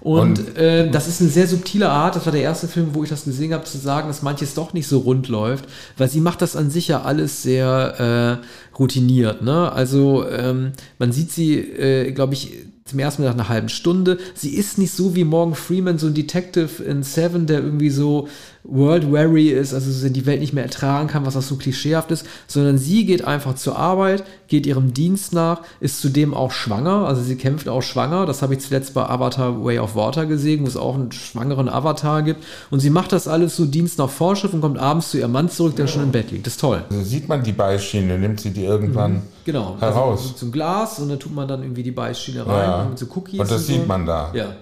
[0.00, 3.04] Und, und äh, das ist eine sehr subtile Art, das war der erste Film, wo
[3.04, 6.20] ich das gesehen habe, zu sagen, dass manches doch nicht so rund läuft, weil sie
[6.20, 9.42] macht das an sich ja alles sehr äh, routiniert.
[9.42, 9.70] Ne?
[9.70, 12.54] Also ähm, man sieht sie, äh, glaube ich,
[12.88, 14.18] zum ersten Mal nach einer halben Stunde.
[14.34, 18.28] Sie ist nicht so wie Morgan Freeman, so ein Detective in Seven, der irgendwie so
[18.64, 22.26] world weary ist, also die Welt nicht mehr ertragen kann, was auch so klischeehaft ist,
[22.46, 27.22] sondern sie geht einfach zur Arbeit, geht ihrem Dienst nach, ist zudem auch schwanger, also
[27.22, 30.66] sie kämpft auch schwanger, das habe ich zuletzt bei Avatar Way of Water gesehen, wo
[30.66, 34.54] es auch einen schwangeren Avatar gibt und sie macht das alles so Dienst nach Vorschrift
[34.54, 36.84] und kommt abends zu ihrem Mann zurück, der schon im Bett liegt, das ist toll.
[36.90, 39.76] Also sieht man die Beischiene, nimmt sie die irgendwann mhm, genau.
[39.80, 40.20] Also heraus.
[40.22, 42.86] Also zum Glas und dann tut man dann irgendwie die Beischiene rein ja.
[42.88, 43.40] mit so Cookies.
[43.40, 43.86] Und das und sieht so.
[43.86, 44.32] man da.
[44.34, 44.54] Ja.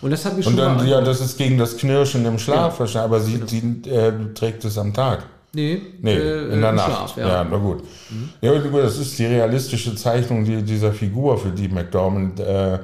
[0.00, 0.54] Und das hat mich schon.
[0.54, 3.04] Und dann, ja, das ist gegen das Knirschen im Schlaf ja.
[3.04, 3.46] aber sie, genau.
[3.46, 5.24] sie äh, trägt es am Tag.
[5.54, 6.86] Nee, nee äh, in der Nacht.
[6.86, 7.28] Schlaf, ja.
[7.28, 7.82] ja, na gut.
[8.10, 8.28] Mhm.
[8.40, 12.78] Ja, das ist die realistische Zeichnung dieser Figur, für die McDormand äh,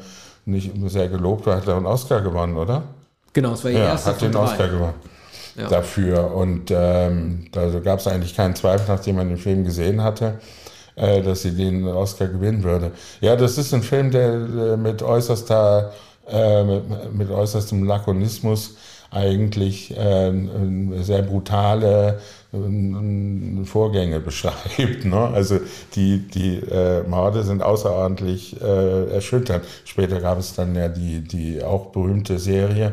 [0.45, 1.57] nicht sehr gelobt war.
[1.57, 2.85] Hat er einen Oscar gewonnen, oder?
[3.33, 4.41] Genau, es war ihr ja, erster hat den drei.
[4.41, 4.95] Oscar gewonnen.
[5.57, 5.69] Ja.
[5.69, 6.35] Dafür.
[6.35, 10.39] Und ähm, da gab es eigentlich keinen Zweifel, nachdem man den Film gesehen hatte,
[10.97, 12.93] äh, dass sie den Oscar gewinnen würde.
[13.21, 15.93] Ja, das ist ein Film, der äh, mit äußerster
[16.31, 18.77] äh, mit, mit, äußerstem Lakonismus
[19.11, 20.33] eigentlich äh,
[21.03, 22.21] sehr brutale
[22.53, 25.05] äh, Vorgänge beschreibt.
[25.05, 25.29] Ne?
[25.35, 25.59] Also
[25.95, 29.65] die, die äh, Morde sind außerordentlich äh, erschütternd.
[29.85, 32.93] Später gab es dann ja die, die auch berühmte Serie.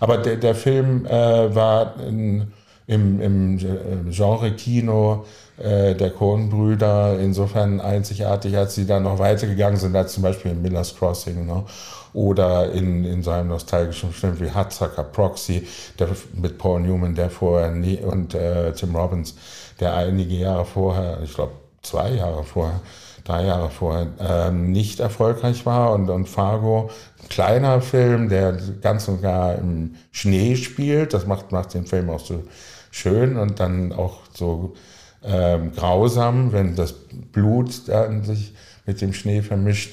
[0.00, 2.52] Aber der, der Film äh, war in,
[2.86, 5.26] im, im Genre Kino
[5.60, 10.62] äh, der Coen-Brüder insofern einzigartig, als sie dann noch weitergegangen sind, als zum Beispiel in
[10.62, 11.46] Miller's Crossing.
[11.46, 11.64] Ne?
[12.12, 15.66] oder in, in so einem nostalgischen Film wie Hudsucker Proxy
[15.98, 19.36] der, mit Paul Newman, der vorher nie, und äh, Tim Robbins,
[19.78, 22.80] der einige Jahre vorher, ich glaube zwei Jahre vorher,
[23.24, 26.90] drei Jahre vorher, äh, nicht erfolgreich war und, und Fargo,
[27.28, 32.20] kleiner Film, der ganz und gar im Schnee spielt, das macht, macht den Film auch
[32.20, 32.42] so
[32.90, 34.74] schön und dann auch so
[35.22, 36.94] ähm, grausam, wenn das
[37.32, 38.52] Blut dann sich
[38.86, 39.92] mit dem Schnee vermischt.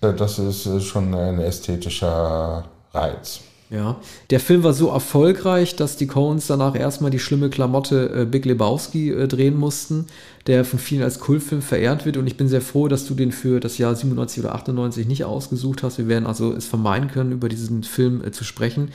[0.00, 3.40] Das ist schon ein ästhetischer Reiz.
[3.68, 8.24] Ja, der Film war so erfolgreich, dass die Coens danach erstmal die schlimme Klamotte äh,
[8.24, 10.06] Big Lebowski äh, drehen mussten,
[10.48, 12.16] der von vielen als Kultfilm verehrt wird.
[12.16, 15.24] Und ich bin sehr froh, dass du den für das Jahr 97 oder 98 nicht
[15.24, 15.98] ausgesucht hast.
[15.98, 18.90] Wir werden also es vermeiden können, über diesen Film äh, zu sprechen.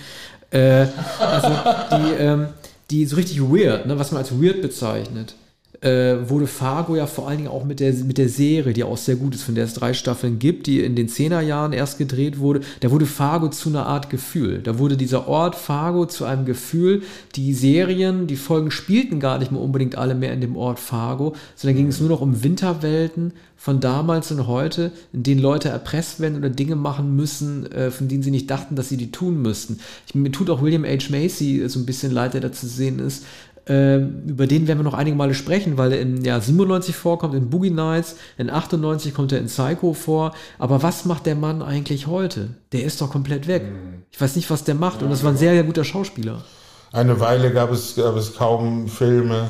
[0.51, 0.87] Äh,
[1.21, 1.49] also
[1.91, 2.47] die, ähm,
[2.91, 5.35] die so richtig weird, ne, was man als weird bezeichnet
[5.81, 8.97] äh, wurde Fargo ja vor allen Dingen auch mit der, mit der Serie, die auch
[8.97, 12.39] sehr gut ist, von der es drei Staffeln gibt, die in den Zehnerjahren erst gedreht
[12.39, 14.61] wurde, da wurde Fargo zu einer Art Gefühl.
[14.61, 17.03] Da wurde dieser Ort Fargo zu einem Gefühl.
[17.35, 21.35] Die Serien, die Folgen spielten gar nicht mehr unbedingt alle mehr in dem Ort Fargo,
[21.55, 26.19] sondern ging es nur noch um Winterwelten von damals und heute, in denen Leute erpresst
[26.19, 29.41] werden oder Dinge machen müssen, äh, von denen sie nicht dachten, dass sie die tun
[29.41, 29.79] müssten.
[30.07, 31.09] Ich, mir tut auch William H.
[31.09, 33.25] Macy so ein bisschen leid, der da zu sehen ist,
[33.67, 37.49] über den werden wir noch einige Male sprechen, weil er im Jahr 97 vorkommt, in
[37.49, 40.33] Boogie Nights, in 98 kommt er in Psycho vor.
[40.59, 42.49] Aber was macht der Mann eigentlich heute?
[42.71, 43.63] Der ist doch komplett weg.
[43.63, 44.03] Mhm.
[44.11, 45.01] Ich weiß nicht, was der macht.
[45.01, 46.43] Und das war ein sehr, sehr guter Schauspieler.
[46.91, 49.49] Eine Weile gab es, gab es kaum Filme,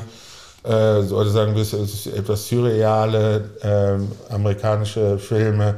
[0.64, 5.76] äh, oder sagen wir es, etwas surreale äh, amerikanische Filme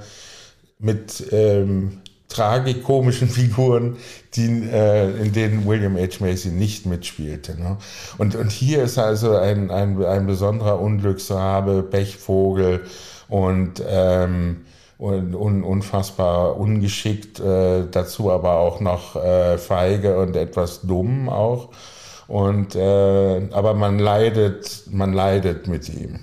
[0.78, 3.96] mit ähm, tragikomischen Figuren,
[4.34, 6.20] die, äh, in denen William H.
[6.20, 7.60] Macy nicht mitspielte.
[7.60, 7.78] Ne?
[8.18, 12.84] Und, und hier ist also ein, ein, ein besonderer Unglücksrabe, Pechvogel
[13.28, 14.64] und, ähm,
[14.98, 21.70] und un, unfassbar ungeschickt, äh, dazu aber auch noch äh, feige und etwas dumm auch.
[22.26, 26.20] Und, äh, aber man leidet, man leidet mit ihm.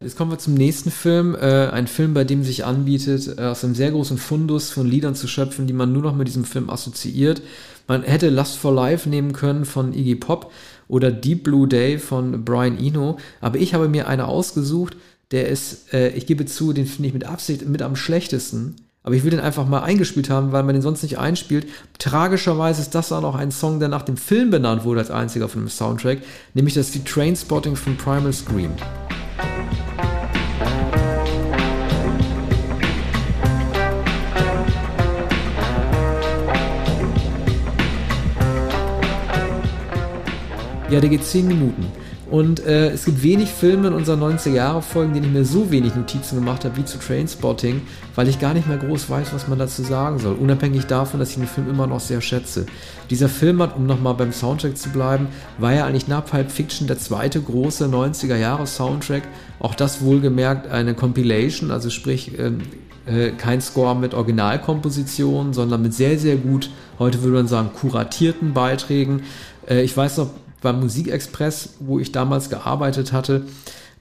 [0.00, 1.34] Jetzt kommen wir zum nächsten Film.
[1.34, 5.14] Äh, ein Film, bei dem sich anbietet, äh, aus einem sehr großen Fundus von Liedern
[5.14, 7.42] zu schöpfen, die man nur noch mit diesem Film assoziiert.
[7.86, 10.52] Man hätte Lust for Life nehmen können von Iggy Pop
[10.88, 14.96] oder Deep Blue Day von Brian Eno, aber ich habe mir eine ausgesucht,
[15.30, 18.76] der ist, äh, ich gebe zu, den finde ich mit Absicht mit am schlechtesten.
[19.02, 21.66] Aber ich will den einfach mal eingespielt haben, weil man den sonst nicht einspielt.
[21.98, 25.48] Tragischerweise ist das auch noch ein Song, der nach dem Film benannt wurde als einziger
[25.48, 26.20] von dem Soundtrack,
[26.54, 28.70] nämlich das ist die Trainspotting von Primal Scream.
[40.94, 42.03] Ja, der geht 10 Minuten.
[42.34, 46.34] Und äh, es gibt wenig Filme in unseren 90er-Jahre-Folgen, denen ich mir so wenig Notizen
[46.34, 47.82] gemacht habe wie zu Trainspotting,
[48.16, 50.34] weil ich gar nicht mehr groß weiß, was man dazu sagen soll.
[50.34, 52.66] Unabhängig davon, dass ich den Film immer noch sehr schätze.
[53.08, 56.88] Dieser Film hat, um nochmal beim Soundtrack zu bleiben, war ja eigentlich nach Pulp Fiction
[56.88, 59.22] der zweite große 90er-Jahre-Soundtrack.
[59.60, 62.50] Auch das wohlgemerkt eine Compilation, also sprich äh,
[63.06, 68.54] äh, kein Score mit Originalkompositionen, sondern mit sehr, sehr gut, heute würde man sagen, kuratierten
[68.54, 69.22] Beiträgen.
[69.68, 70.30] Äh, ich weiß noch,
[70.64, 73.42] beim Musikexpress, wo ich damals gearbeitet hatte,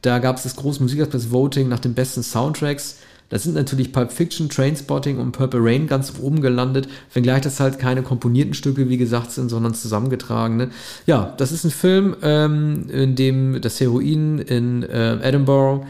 [0.02, 2.98] da gab es das große Musikexpress Voting nach den besten Soundtracks.
[3.30, 7.80] Da sind natürlich Pulp Fiction, Trainspotting und Purple Rain ganz oben gelandet, wenngleich das halt
[7.80, 10.70] keine komponierten Stücke, wie gesagt, sind, sondern zusammengetragene.
[11.06, 15.86] Ja, das ist ein Film, ähm, in dem das Heroin in äh, Edinburgh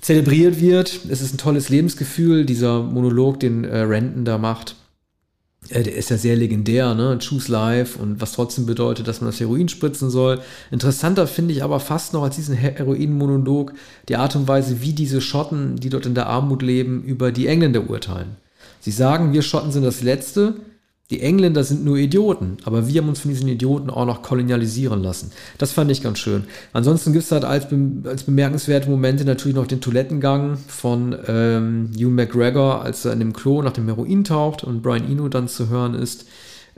[0.00, 1.00] zelebriert wird.
[1.08, 4.76] Es ist ein tolles Lebensgefühl, dieser Monolog, den äh, Renton da macht
[5.70, 7.18] der ist ja sehr legendär, ne?
[7.18, 10.40] Choose Life und was trotzdem bedeutet, dass man das Heroin spritzen soll.
[10.70, 13.72] Interessanter finde ich aber fast noch als diesen Heroin-Monolog
[14.08, 17.46] die Art und Weise, wie diese Schotten, die dort in der Armut leben, über die
[17.46, 18.36] Engländer urteilen.
[18.80, 20.54] Sie sagen, wir Schotten sind das Letzte,
[21.10, 25.02] die Engländer sind nur Idioten, aber wir haben uns von diesen Idioten auch noch kolonialisieren
[25.02, 25.32] lassen.
[25.58, 26.44] Das fand ich ganz schön.
[26.72, 27.66] Ansonsten gibt es halt als,
[28.04, 33.34] als bemerkenswerte Momente natürlich noch den Toilettengang von ähm, Hugh McGregor, als er in dem
[33.34, 36.26] Klo nach dem Heroin taucht und Brian Eno dann zu hören ist.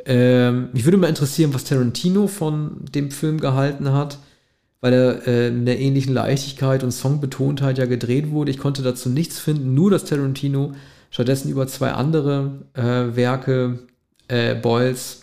[0.05, 4.19] Ähm, mich würde mal interessieren, was Tarantino von dem Film gehalten hat,
[4.81, 8.51] weil er äh, in der ähnlichen Leichtigkeit und Songbetontheit ja gedreht wurde.
[8.51, 10.73] Ich konnte dazu nichts finden, nur dass Tarantino
[11.11, 13.79] stattdessen über zwei andere äh, Werke
[14.29, 15.23] äh, Boyles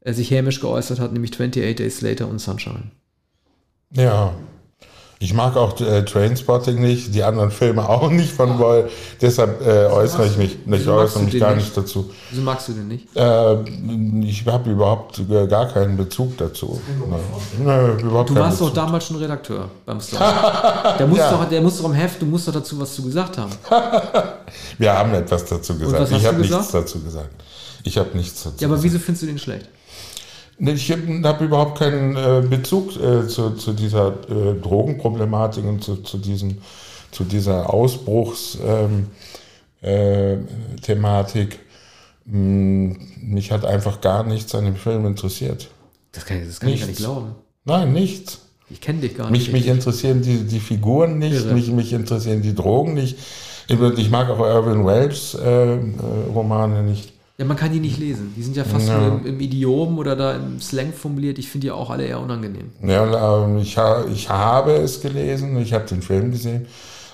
[0.00, 2.90] äh, sich hämisch geäußert hat, nämlich 28 Days Later und Sunshine.
[3.92, 4.34] Ja.
[5.18, 8.90] Ich mag auch äh, Trainspotting nicht, die anderen Filme auch nicht von Boyle.
[9.18, 12.10] Deshalb äh, äußere ich mich, nicht, äußere mich gar nicht dazu.
[12.30, 13.16] Wieso magst du den nicht?
[13.16, 13.62] Äh,
[14.28, 16.78] ich habe überhaupt gar keinen Bezug dazu.
[17.58, 20.96] Nee, überhaupt du warst doch damals schon Redakteur beim Star.
[20.98, 21.30] der, muss ja.
[21.30, 23.52] doch, der muss doch im Heft, du musst doch dazu was zu gesagt haben.
[24.78, 26.12] Wir haben etwas dazu gesagt.
[26.12, 27.30] Ich habe nichts dazu gesagt.
[27.86, 28.56] Ich habe nichts dazu.
[28.60, 29.68] Ja, aber wieso findest du den schlecht?
[30.58, 36.16] Ich habe überhaupt keinen äh, Bezug äh, zu, zu, dieser äh, Drogenproblematik und zu, zu,
[36.18, 36.58] diesem,
[37.10, 38.68] zu dieser Ausbruchsthematik.
[39.84, 41.60] Ähm,
[42.28, 45.68] hm, mich hat einfach gar nichts an dem Film interessiert.
[46.12, 47.34] Das kann, das kann ich gar nicht glauben.
[47.64, 48.40] Nein, nichts.
[48.68, 49.52] Ich kenne dich gar nicht.
[49.52, 53.16] Mich, interessieren die, die Figuren nicht, mich, mich interessieren die Drogen nicht.
[53.68, 55.78] Ich mag auch Irvin Welsh äh, äh,
[56.34, 57.12] Romane nicht.
[57.38, 58.32] Ja, man kann die nicht lesen.
[58.34, 58.98] Die sind ja fast ja.
[58.98, 61.38] nur im, im, Idiom oder da im Slang formuliert.
[61.38, 62.70] Ich finde die auch alle eher unangenehm.
[62.82, 63.76] Ja, ähm, ich,
[64.12, 66.66] ich habe es gelesen, ich habe den Film gesehen,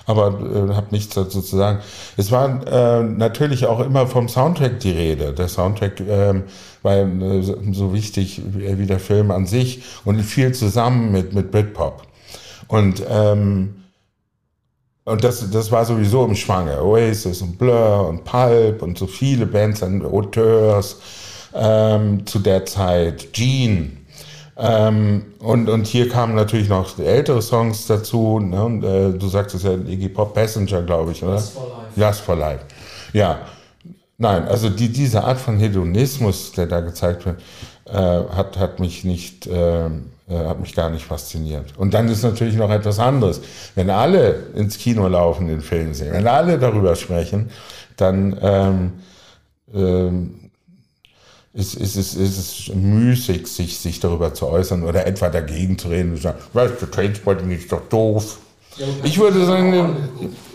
[0.05, 1.79] aber äh, habe nichts dazu zu sagen.
[2.15, 5.33] Es war äh, natürlich auch immer vom Soundtrack die Rede.
[5.33, 6.41] Der Soundtrack äh,
[6.83, 7.41] war äh,
[7.73, 12.03] so wichtig wie der Film an sich und viel zusammen mit, mit Britpop.
[12.69, 13.82] Und ähm,
[15.05, 16.81] und das, das war sowieso im Schwange.
[16.81, 20.97] Oasis und Blur und Pulp und so viele Bands und Auteurs
[21.53, 23.33] ähm, zu der Zeit.
[23.33, 23.91] Gene.
[24.55, 28.39] Ähm, und, und hier kamen natürlich noch ältere Songs dazu.
[28.39, 28.63] Ne?
[28.63, 31.33] Und, äh, du sagtest ja Iggy Pop Passenger, glaube ich, oder?
[31.33, 31.99] Last for Life.
[31.99, 32.65] Last for Life.
[33.13, 33.39] Ja.
[34.17, 37.41] Nein, also die, diese Art von Hedonismus, der da gezeigt wird,
[37.85, 39.89] äh, hat, hat mich nicht, äh,
[40.29, 41.77] äh, hat mich gar nicht fasziniert.
[41.77, 43.41] Und dann ist natürlich noch etwas anderes.
[43.75, 47.49] Wenn alle ins Kino laufen, den Film sehen, wenn alle darüber sprechen,
[47.97, 48.91] dann ähm,
[49.73, 50.51] ähm,
[51.53, 55.89] ist, ist, ist, ist es müßig, sich, sich darüber zu äußern oder etwa dagegen zu
[55.89, 58.39] reden und zu sagen, weißt du, Trainspotting ist doch doof.
[59.03, 59.95] Ich würde sagen,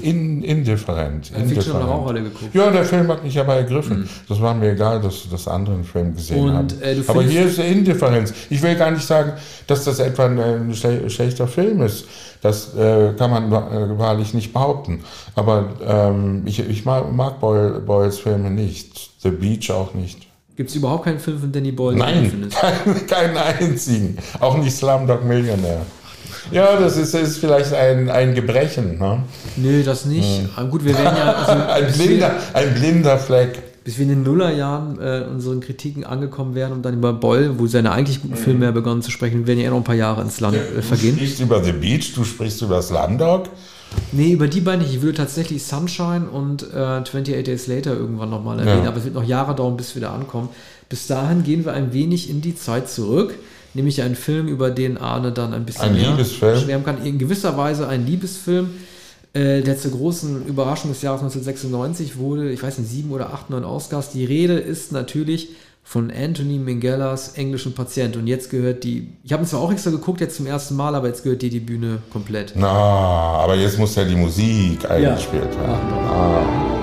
[0.00, 1.30] in, indifferent.
[1.36, 1.74] indifferent.
[1.74, 2.54] haben wir auch alle geguckt.
[2.54, 4.00] Ja, der Film hat mich aber ergriffen.
[4.00, 4.08] Mhm.
[4.28, 7.58] Das war mir egal, dass ich das anderen Film gesehen Und, äh, aber hier ist
[7.58, 8.32] Indifferenz.
[8.50, 9.32] Ich will gar nicht sagen,
[9.66, 12.06] dass das etwa ein, ein schle- schlechter Film ist.
[12.42, 15.00] Das äh, kann man äh, wahrlich nicht behaupten.
[15.34, 19.10] Aber ähm, ich, ich mag, mag Boyle, Boyles Filme nicht.
[19.22, 20.26] The Beach auch nicht.
[20.56, 24.18] Gibt es überhaupt keinen Film von Danny Boyle, Nein, keinen, keinen einzigen.
[24.40, 25.82] Auch nicht Slumdog Millionär.
[26.50, 28.98] Ja, das ist, ist vielleicht ein, ein Gebrechen.
[28.98, 29.22] Ne?
[29.56, 30.48] Nö, das nicht.
[30.56, 33.84] Aber gut, wir werden ja, also, Ein, blinder, wir, ein blinder Fleck.
[33.84, 37.66] bis wir in den Nullerjahren äh, unseren Kritiken angekommen wären und dann über Boyle, wo
[37.66, 40.22] seine eigentlich guten Filme ja begonnen zu sprechen, werden ja eh noch ein paar Jahre
[40.22, 41.16] ins Land äh, Du vergehen.
[41.16, 43.48] sprichst über The Beach, du sprichst über Slumdog.
[44.12, 44.94] Nee, über die beiden nicht.
[44.94, 48.88] Ich würde tatsächlich Sunshine und äh, 28 Days Later irgendwann nochmal erwähnen, Ja.
[48.90, 50.50] aber es wird noch Jahre dauern, bis wir da ankommen.
[50.90, 53.34] Bis dahin gehen wir ein wenig in die Zeit zurück,
[53.78, 56.58] nämlich einen Film, über den Arne dann ein bisschen Ein mehr Liebesfilm?
[56.60, 57.04] schwärmen kann.
[57.04, 58.70] In gewisser Weise ein Liebesfilm,
[59.32, 63.50] äh, der zur großen Überraschung des Jahres 1996 wurde, ich weiß nicht, sieben oder acht,
[63.50, 64.10] neun Oscars.
[64.10, 65.50] Die Rede ist natürlich
[65.84, 68.16] von Anthony Mingellas englischen Patient.
[68.16, 70.94] Und jetzt gehört die, ich habe ihn zwar auch extra geguckt, jetzt zum ersten Mal,
[70.94, 72.52] aber jetzt gehört dir die Bühne komplett.
[72.56, 75.94] Na, aber jetzt muss ja die Musik eingespielt werden.
[76.10, 76.77] Ah.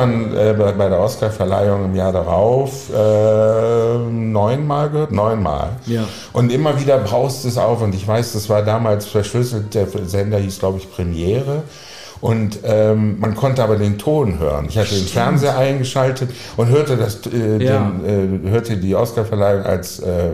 [0.00, 5.12] Man äh, bei bei der Oscarverleihung im Jahr darauf äh, neunmal gehört?
[5.12, 5.70] Neunmal.
[5.86, 6.04] Ja.
[6.32, 7.82] Und immer wieder braust es auf.
[7.82, 9.74] Und ich weiß, das war damals verschlüsselt.
[9.74, 11.62] Der Sender hieß, glaube ich, Premiere.
[12.20, 14.66] Und ähm, man konnte aber den Ton hören.
[14.68, 17.90] Ich hatte den Fernseher eingeschaltet und hörte, das, äh, Ja.
[18.04, 20.32] den, äh, hörte die Oscarverleihung als äh,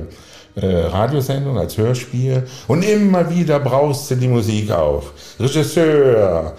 [0.57, 2.45] äh, Radiosendung, als Hörspiel.
[2.67, 5.12] Und immer wieder brauste die Musik auf.
[5.39, 6.55] Regisseur,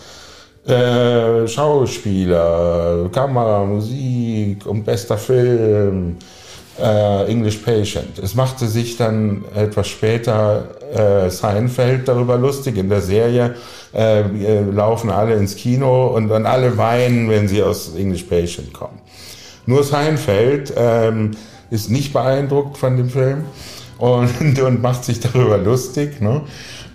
[0.68, 6.18] äh, Schauspieler, Kamera, Musik und bester Film,
[6.80, 8.20] äh, English Patient.
[8.20, 12.78] Es machte sich dann etwas später äh, Seinfeld darüber lustig.
[12.78, 13.55] In der Serie
[13.93, 18.74] äh, äh, laufen alle ins Kino und dann alle weinen, wenn sie aus English Patient
[18.74, 18.99] kommen.
[19.65, 21.32] Nur Seinfeld ähm,
[21.70, 23.43] ist nicht beeindruckt von dem Film
[23.97, 26.22] und, und macht sich darüber lustig.
[26.22, 26.41] Ne?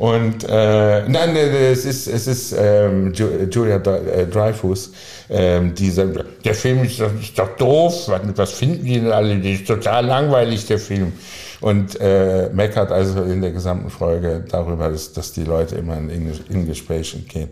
[0.02, 4.90] Und äh, nein, es ist, es ist ähm, Ju- Julia äh, Dreyfus,
[5.30, 9.12] ähm, die sagt, der Film ist doch, ist doch doof, was, was finden die denn
[9.12, 9.36] alle?
[9.38, 11.12] Der ist total langweilig, der Film.
[11.60, 16.10] Und äh, meckert also in der gesamten Folge darüber, dass, dass die Leute immer in
[16.50, 17.48] English Patient gehen.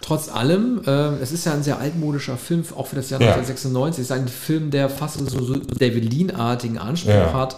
[0.00, 3.34] Trotz allem, äh, es ist ja ein sehr altmodischer Film, auch für das Jahr Ja.
[3.34, 4.02] 1996.
[4.04, 7.32] Es ist ein Film, der fast so, so David Lean-artigen Anspruch Ja.
[7.34, 7.56] hat.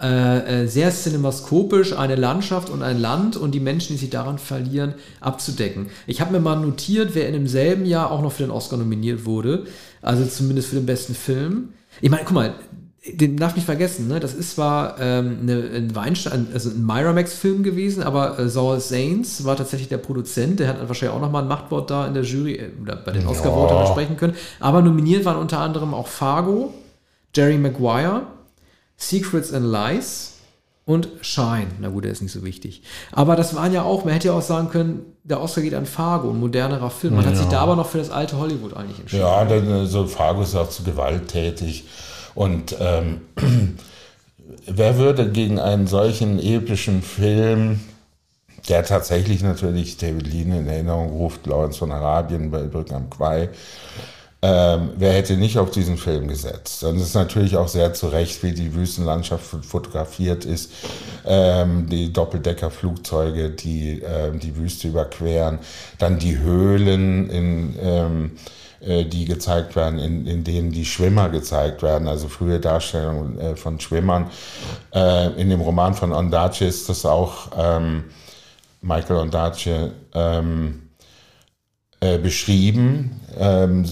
[0.00, 4.38] Äh, äh, sehr cinemaskopisch eine Landschaft und ein Land und die Menschen, die sich daran
[4.38, 5.88] verlieren, abzudecken.
[6.06, 9.24] Ich habe mir mal notiert, wer in demselben Jahr auch noch für den Oscar nominiert
[9.24, 9.64] wurde.
[10.00, 11.70] Also zumindest für den besten Film.
[12.00, 12.54] Ich meine, guck mal,
[13.12, 14.20] den darf nicht vergessen, ne?
[14.20, 19.44] Das ist zwar ähm, eine, ein Weinstein, also ein Miramax-Film gewesen, aber äh, Saul Zanes
[19.44, 22.54] war tatsächlich der Produzent, der hat wahrscheinlich auch nochmal ein Machtwort da in der Jury
[22.54, 24.34] äh, oder bei den Oscar-Votern sprechen können.
[24.60, 26.72] Aber nominiert waren unter anderem auch Fargo,
[27.34, 28.22] Jerry Maguire,
[28.98, 30.34] Secrets and Lies
[30.84, 31.68] und Shine.
[31.80, 32.82] Na gut, der ist nicht so wichtig.
[33.12, 35.86] Aber das waren ja auch, man hätte ja auch sagen können, der Oscar geht an
[35.86, 37.14] Fargo, ein modernerer Film.
[37.16, 39.22] Man hat sich da aber noch für das alte Hollywood eigentlich entschieden.
[39.22, 41.84] Ja, dann, so Fargo ist auch zu gewalttätig.
[42.34, 43.20] Und ähm,
[44.66, 47.80] wer würde gegen einen solchen epischen Film,
[48.68, 53.50] der tatsächlich natürlich David Lean in Erinnerung ruft, Lawrence von Arabien bei Brücken am Quai,
[54.40, 56.84] ähm, wer hätte nicht auf diesen Film gesetzt?
[56.84, 60.72] Und es ist natürlich auch sehr zu Recht, wie die Wüstenlandschaft fotografiert ist,
[61.26, 65.58] ähm, die Doppeldeckerflugzeuge, die ähm, die Wüste überqueren,
[65.98, 68.30] dann die Höhlen, in, ähm,
[68.80, 73.56] äh, die gezeigt werden, in, in denen die Schwimmer gezeigt werden, also frühe Darstellungen äh,
[73.56, 74.30] von Schwimmern.
[74.94, 78.04] Äh, in dem Roman von Ondaatje ist das auch ähm,
[78.82, 80.82] Michael Ondaatje ähm,
[82.00, 83.84] äh, beschrieben, ähm,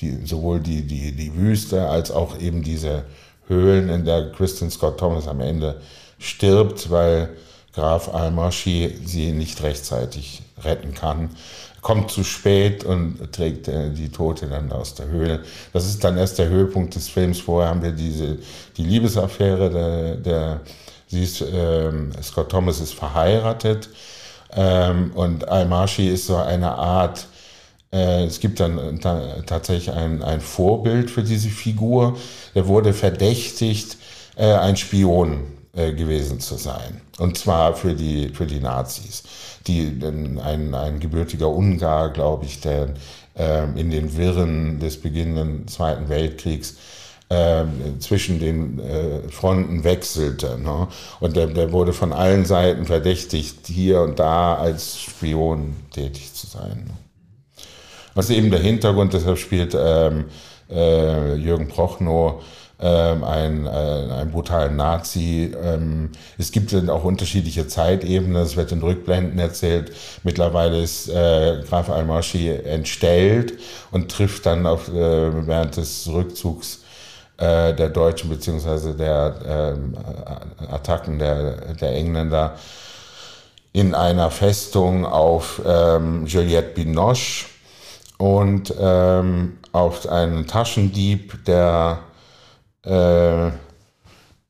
[0.00, 3.04] die, sowohl die, die, die Wüste als auch eben diese
[3.46, 5.80] Höhlen, in der Kristen Scott Thomas am Ende
[6.18, 7.30] stirbt, weil
[7.74, 11.30] Graf Al-Mashi sie nicht rechtzeitig retten kann.
[11.80, 15.44] Kommt zu spät und trägt äh, die Tote dann aus der Höhle.
[15.72, 17.38] Das ist dann erst der Höhepunkt des Films.
[17.38, 18.38] Vorher haben wir diese,
[18.76, 20.60] die Liebesaffäre der, der
[21.06, 23.88] sie ist, ähm, Scott Thomas ist verheiratet
[24.54, 27.26] ähm, und Al-Mashi ist so eine Art,
[27.90, 32.18] es gibt dann ta tatsächlich ein, ein Vorbild für diese Figur.
[32.54, 33.96] Der wurde verdächtigt,
[34.36, 37.00] äh, ein Spion äh, gewesen zu sein.
[37.18, 39.22] Und zwar für die, für die Nazis.
[39.66, 42.94] Die, ein, ein gebürtiger Ungar, glaube ich, der
[43.36, 46.76] äh, in den Wirren des beginnenden Zweiten Weltkriegs
[47.28, 47.64] äh,
[47.98, 50.58] zwischen den äh, Fronten wechselte.
[50.58, 50.88] Ne?
[51.20, 56.46] Und der, der wurde von allen Seiten verdächtigt, hier und da als Spion tätig zu
[56.46, 56.90] sein.
[58.18, 60.24] Was eben der Hintergrund, deshalb spielt ähm,
[60.68, 62.42] äh, Jürgen Prochnow
[62.80, 65.54] ähm, ein, äh, ein brutalen Nazi.
[65.62, 69.92] Ähm, es gibt dann auch unterschiedliche Zeitebenen, das wird in Rückblenden erzählt.
[70.24, 73.52] Mittlerweile ist äh, Graf Al-Mashi entstellt
[73.92, 76.82] und trifft dann auf, äh, während des Rückzugs
[77.36, 79.76] äh, der Deutschen beziehungsweise der
[80.58, 82.56] äh, Attacken der, der Engländer
[83.72, 87.44] in einer Festung auf ähm, Juliette Binoche
[88.18, 92.00] und ähm, auf einen Taschendieb, der
[92.84, 93.50] äh,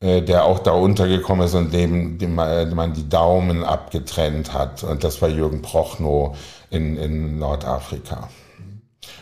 [0.01, 4.85] äh, der auch da untergekommen ist und dem, dem man die Daumen abgetrennt hat.
[4.85, 6.37] Und das war Jürgen Prochnow
[6.71, 8.29] in, in Nordafrika.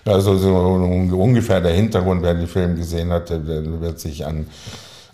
[0.05, 3.47] Also so ungefähr der Hintergrund, wer den Film gesehen hat, der
[3.81, 4.49] wird sich an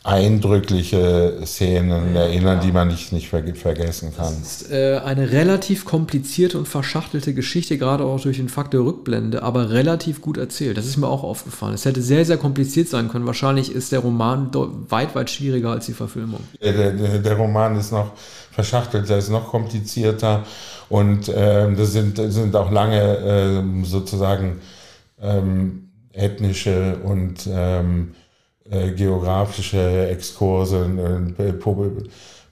[0.04, 4.34] eindrückliche Szenen erinnern, die man nicht, nicht vergessen kann.
[4.40, 9.44] Das ist äh, eine relativ komplizierte und verschachtelte Geschichte, gerade auch durch den Faktor Rückblende,
[9.44, 10.76] aber relativ gut erzählt.
[10.76, 11.74] Das ist mir auch aufgefallen.
[11.74, 13.26] Es hätte sehr, sehr kompliziert sein können.
[13.26, 14.50] Wahrscheinlich ist der Roman
[14.88, 16.40] weit, weit schwieriger als die Verfilmung.
[16.60, 18.12] Der, der, der Roman ist noch
[18.50, 20.44] verschachtelt, der ist noch komplizierter
[20.88, 24.60] und äh, das, sind, sind auch lange äh, sozusagen
[25.20, 28.14] ähm, ethnische und ähm,
[28.72, 30.86] äh, geografische Exkurse,
[31.38, 31.92] äh, po,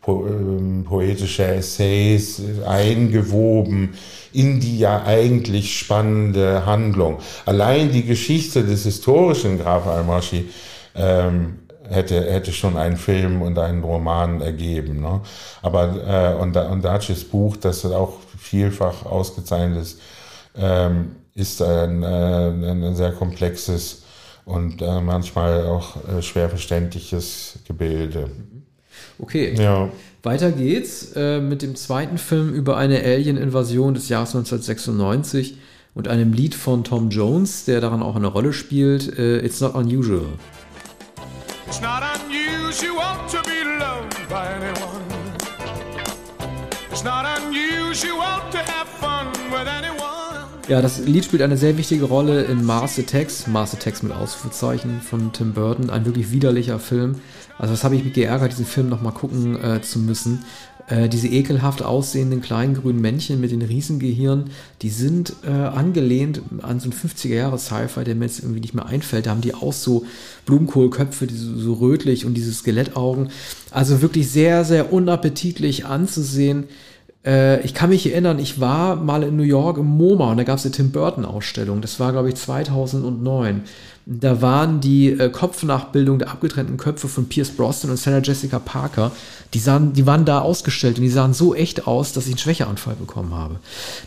[0.02, 3.94] po, äh, poetische Essays eingewoben
[4.32, 7.20] in die ja eigentlich spannende Handlung.
[7.46, 10.50] Allein die Geschichte des historischen Graf Al-Maschi
[10.94, 15.00] ähm, hätte, hätte schon einen Film und einen Roman ergeben.
[15.00, 15.22] Ne?
[15.62, 20.00] Aber äh, und, und Dacis Buch, das auch vielfach ausgezeichnet ist,
[20.54, 24.02] ähm, ist ein, äh, ein sehr komplexes
[24.45, 28.30] und äh, manchmal auch äh, schwer verständliches Gebilde.
[29.18, 29.55] Okay.
[29.57, 29.88] Ja.
[30.22, 35.57] Weiter geht's äh, mit dem zweiten Film über eine Alien-Invasion des Jahres 1996
[35.95, 39.18] und einem Lied von Tom Jones, der daran auch eine Rolle spielt.
[39.18, 40.26] Äh, It's not unusual.
[41.66, 42.03] It's not
[50.70, 55.00] Ja, das Lied spielt eine sehr wichtige Rolle in Mars Attacks, Mars Attacks mit Ausrufezeichen
[55.00, 57.16] von Tim Burton, ein wirklich widerlicher Film.
[57.58, 60.44] Also das habe ich mich geärgert, diesen Film nochmal gucken äh, zu müssen.
[60.86, 64.50] Äh, diese ekelhaft aussehenden kleinen grünen Männchen mit den Riesengehirn,
[64.82, 68.74] die sind äh, angelehnt an so ein 50er Jahre Sci-Fi, der mir jetzt irgendwie nicht
[68.74, 69.26] mehr einfällt.
[69.26, 70.06] Da haben die auch so
[70.46, 73.30] Blumenkohlköpfe, die so, so rötlich und diese Skelettaugen.
[73.72, 76.68] Also wirklich sehr, sehr unappetitlich anzusehen.
[77.24, 80.44] Äh, ich kann mich erinnern, ich war mal in New York im MoMA und da
[80.44, 81.80] gab es eine Tim Burton Ausstellung.
[81.80, 83.62] Das war, glaube ich, 2009.
[84.06, 89.12] Da waren die äh, Kopfnachbildungen der abgetrennten Köpfe von Pierce Brosnan und Sarah Jessica Parker.
[89.52, 92.38] Die, sahen, die waren da ausgestellt und die sahen so echt aus, dass ich einen
[92.38, 93.60] Schwächeanfall bekommen habe.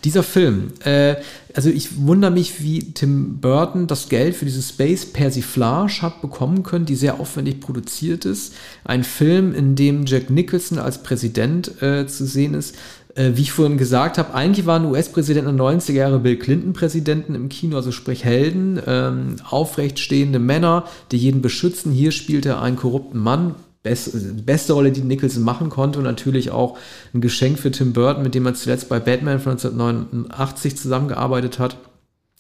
[0.04, 1.16] Dieser Film, äh,
[1.54, 6.64] also ich wundere mich, wie Tim Burton das Geld für diese Space Persiflage hat bekommen
[6.64, 8.54] können, die sehr aufwendig produziert ist.
[8.84, 12.76] Ein Film, in dem Jack Nicholson als Präsident äh, zu sehen ist,
[13.16, 17.50] äh, wie ich vorhin gesagt habe, eigentlich waren US-Präsidenten den 90er Jahre Bill Clinton-Präsidenten im
[17.50, 21.92] Kino, also sprich Helden, ähm, aufrecht stehende Männer, die jeden beschützen.
[21.92, 23.56] Hier spielt er einen korrupten Mann.
[23.84, 26.78] Best, beste Rolle, die Nicholson machen konnte und natürlich auch
[27.14, 31.78] ein Geschenk für Tim Burton, mit dem er zuletzt bei Batman von 1989 zusammengearbeitet hat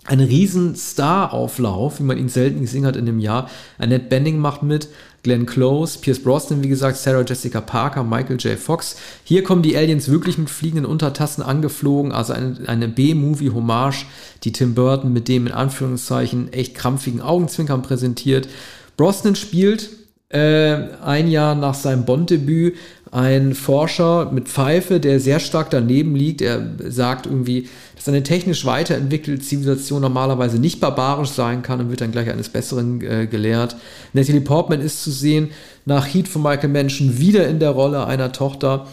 [0.05, 3.49] ein riesen Star-Auflauf, wie man ihn selten gesehen hat in dem Jahr.
[3.77, 4.89] Annette Benning macht mit,
[5.23, 8.59] Glenn Close, Pierce Brosnan, wie gesagt, Sarah Jessica Parker, Michael J.
[8.59, 8.97] Fox.
[9.23, 14.05] Hier kommen die Aliens wirklich mit fliegenden Untertassen angeflogen, also eine, eine B-Movie-Hommage,
[14.43, 18.49] die Tim Burton mit dem in Anführungszeichen echt krampfigen Augenzwinkern präsentiert.
[18.97, 19.89] Brosnan spielt
[20.27, 22.75] äh, ein Jahr nach seinem Bond-Debüt
[23.13, 26.41] ein Forscher mit Pfeife, der sehr stark daneben liegt.
[26.41, 32.01] Er sagt irgendwie, dass eine technisch weiterentwickelte Zivilisation normalerweise nicht barbarisch sein kann und wird
[32.01, 33.75] dann gleich eines Besseren äh, gelehrt.
[34.13, 35.51] Natalie Portman ist zu sehen
[35.85, 38.87] nach Heat von Michael Mann wieder in der Rolle einer Tochter.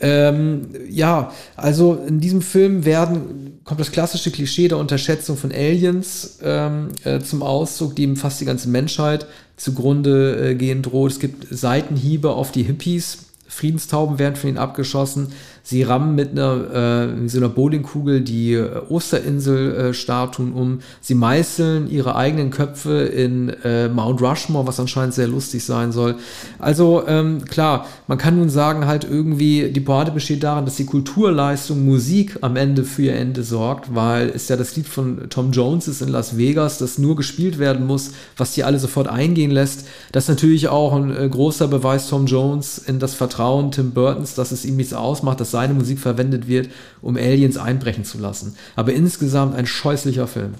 [0.00, 6.38] Ähm, ja, also in diesem Film werden, kommt das klassische Klischee der Unterschätzung von Aliens
[6.42, 11.10] ähm, äh, zum Ausdruck, die eben fast die ganze Menschheit zugrunde äh, gehen droht.
[11.10, 13.27] Es gibt Seitenhiebe auf die Hippies,
[13.58, 15.32] Friedenstauben werden von ihnen abgeschossen.
[15.68, 20.78] Sie rammen mit einer, äh, so einer Bowlingkugel die äh, Osterinsel-Statuen um.
[21.02, 26.14] Sie meißeln ihre eigenen Köpfe in äh, Mount Rushmore, was anscheinend sehr lustig sein soll.
[26.58, 30.86] Also ähm, klar, man kann nun sagen, halt irgendwie, die Pointe besteht darin, dass die
[30.86, 35.52] Kulturleistung Musik am Ende für ihr Ende sorgt, weil es ja das Lied von Tom
[35.52, 39.50] Jones ist in Las Vegas, das nur gespielt werden muss, was die alle sofort eingehen
[39.50, 39.86] lässt.
[40.12, 44.34] Das ist natürlich auch ein äh, großer Beweis Tom Jones in das Vertrauen Tim Burtons,
[44.34, 46.68] dass es ihm nichts ausmacht, dass seine Musik verwendet wird,
[47.02, 48.56] um Aliens einbrechen zu lassen.
[48.76, 50.54] Aber insgesamt ein scheußlicher Film.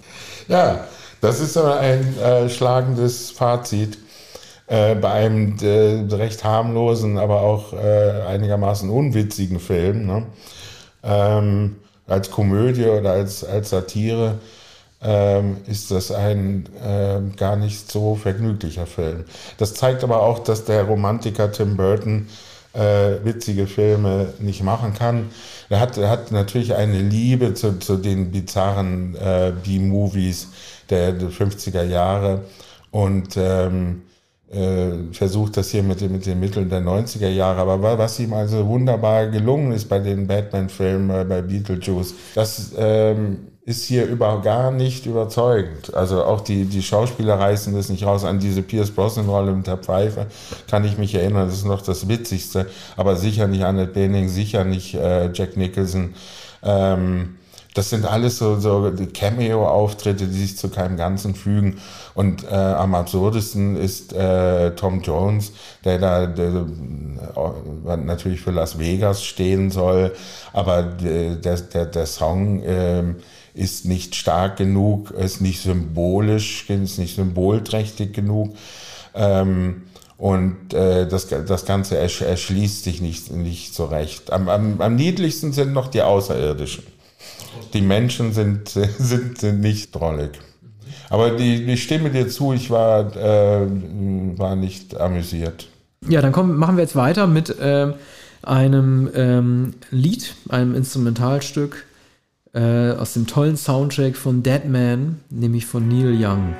[0.49, 0.87] Ja,
[1.21, 3.99] das ist ein äh, schlagendes Fazit.
[4.67, 10.07] Äh, bei einem äh, recht harmlosen, aber auch äh, einigermaßen unwitzigen Film.
[10.07, 10.27] Ne?
[11.03, 11.77] Ähm,
[12.07, 14.35] als Komödie oder als, als Satire
[15.01, 19.25] ähm, ist das ein äh, gar nicht so vergnüglicher Film.
[19.59, 22.27] Das zeigt aber auch, dass der Romantiker Tim Burton
[22.79, 25.31] äh, witzige Filme nicht machen kann.
[25.69, 30.49] Er hat, er hat natürlich eine Liebe zu, zu den bizarren äh, B-Movies
[30.89, 32.43] der, der 50er Jahre
[32.91, 34.03] und ähm,
[34.51, 37.71] äh, versucht das hier mit, mit den Mitteln der 90er Jahre.
[37.71, 43.49] Aber was ihm also wunderbar gelungen ist bei den Batman-Filmen, äh, bei Beetlejuice, das ähm,
[43.69, 45.95] ist hier über gar nicht überzeugend.
[45.95, 48.25] Also auch die, die Schauspieler reißen das nicht raus.
[48.25, 50.27] An diese Pierce Brosnan-Rolle mit der Pfeife
[50.71, 52.67] kann ich mich erinnern, das ist noch das Witzigste.
[52.97, 56.15] Aber sicher nicht Annette Bening, sicher nicht äh, Jack Nicholson.
[56.63, 57.38] Ähm,
[57.79, 61.79] das sind alles so, so Cameo-Auftritte, die sich zu keinem Ganzen fügen.
[62.13, 65.53] Und äh, am absurdesten ist äh, Tom Jones,
[65.85, 66.67] der da der,
[67.87, 70.13] der, natürlich für Las Vegas stehen soll,
[70.53, 73.05] aber der, der, der Song äh,
[73.55, 78.57] ist nicht stark genug, ist nicht symbolisch, ist nicht symbolträchtig genug.
[79.15, 79.83] Ähm,
[80.17, 84.33] und äh, das, das Ganze ersch erschließt sich nicht, nicht so recht.
[84.33, 86.98] Am, am, am niedlichsten sind noch die Außerirdischen.
[87.73, 90.33] Die Menschen sind, sind, sind nicht drollig.
[91.11, 93.67] Aber die, ich stimme dir zu, ich war, äh,
[94.39, 95.69] war nicht amüsiert.
[96.07, 97.93] Ja, dann kommen, machen wir jetzt weiter mit äh,
[98.43, 101.87] einem ähm, Lied, einem Instrumentalstück
[102.53, 106.55] äh, aus dem tollen Soundtrack von Dead Man, nämlich von Neil Young.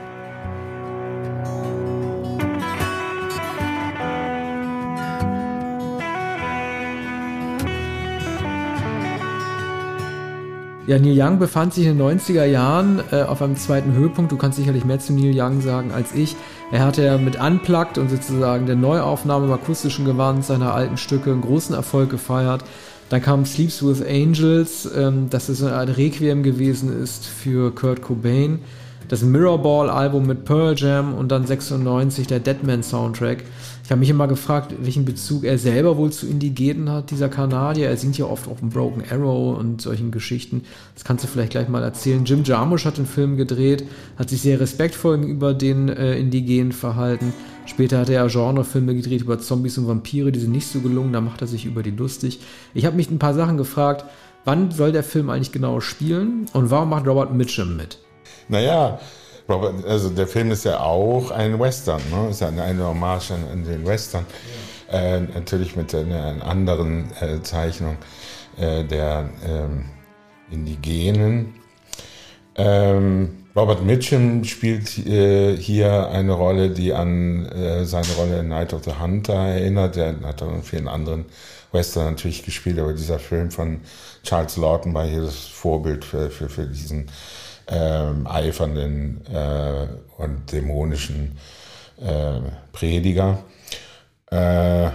[10.89, 14.33] Ja, Neil Young befand sich in den 90er Jahren äh, auf einem zweiten Höhepunkt.
[14.33, 16.35] Du kannst sicherlich mehr zu Neil Young sagen als ich.
[16.73, 21.31] Er hatte ja mit Unplugged und sozusagen der Neuaufnahme im akustischen Gewand seiner alten Stücke
[21.31, 22.65] einen großen Erfolg gefeiert.
[23.11, 28.61] Dann kam Sleeps with Angels, ähm, das ist ein Requiem gewesen ist für Kurt Cobain.
[29.09, 33.45] Das Mirrorball-Album mit Pearl Jam und dann 96 der Deadman Soundtrack.
[33.89, 37.89] Ich habe mich immer gefragt, welchen Bezug er selber wohl zu Indigenen hat, dieser Kanadier.
[37.89, 40.65] Er singt ja oft auf dem Broken Arrow und solchen Geschichten.
[40.93, 42.27] Das kannst du vielleicht gleich mal erzählen.
[42.27, 43.85] Jim Jarmusch hat den Film gedreht,
[44.19, 47.33] hat sich sehr respektvoll gegenüber den äh, Indigenen verhalten.
[47.65, 51.15] Später hat er ja Genrefilme gedreht über Zombies und Vampire, die sind nicht so gelungen,
[51.15, 52.41] da macht er sich über die lustig.
[52.75, 54.05] Ich habe mich ein paar Sachen gefragt,
[54.45, 57.97] wann soll der Film eigentlich genau spielen und warum macht Robert Mitchum mit?
[58.51, 59.01] Naja,
[59.49, 62.29] Robert, also der Film ist ja auch ein Western, ne?
[62.31, 64.27] ist ja eine Hommage an, den Western.
[64.91, 64.99] Ja.
[64.99, 67.97] Äh, natürlich mit einer anderen äh, Zeichnung
[68.59, 69.85] äh, der ähm,
[70.51, 71.55] Indigenen.
[72.57, 78.73] Ähm, Robert Mitchum spielt äh, hier eine Rolle, die an äh, seine Rolle in Night
[78.73, 79.97] of the Hunter erinnert.
[79.97, 81.27] Er hat auch in vielen anderen
[81.73, 83.81] Western natürlich gespielt, aber dieser Film von
[84.23, 87.11] Charles Lawton war hier das Vorbild für, für, für diesen
[87.69, 91.39] ähm, eifernden äh, und dämonischen
[92.01, 92.41] äh,
[92.73, 93.39] Prediger.
[94.31, 94.91] Äh,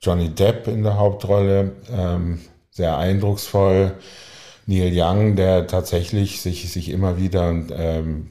[0.00, 2.40] Johnny Depp in der Hauptrolle, ähm,
[2.70, 3.94] sehr eindrucksvoll.
[4.66, 8.30] Neil Young, der tatsächlich sich, sich immer wieder ähm,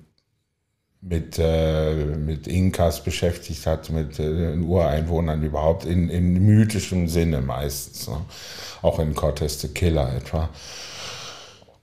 [1.02, 8.08] mit, äh, mit Inkas beschäftigt hat, mit äh, Ureinwohnern überhaupt, in, in mythischem Sinne meistens.
[8.08, 8.18] Ne?
[8.82, 10.50] Auch in Cortez the Killer etwa.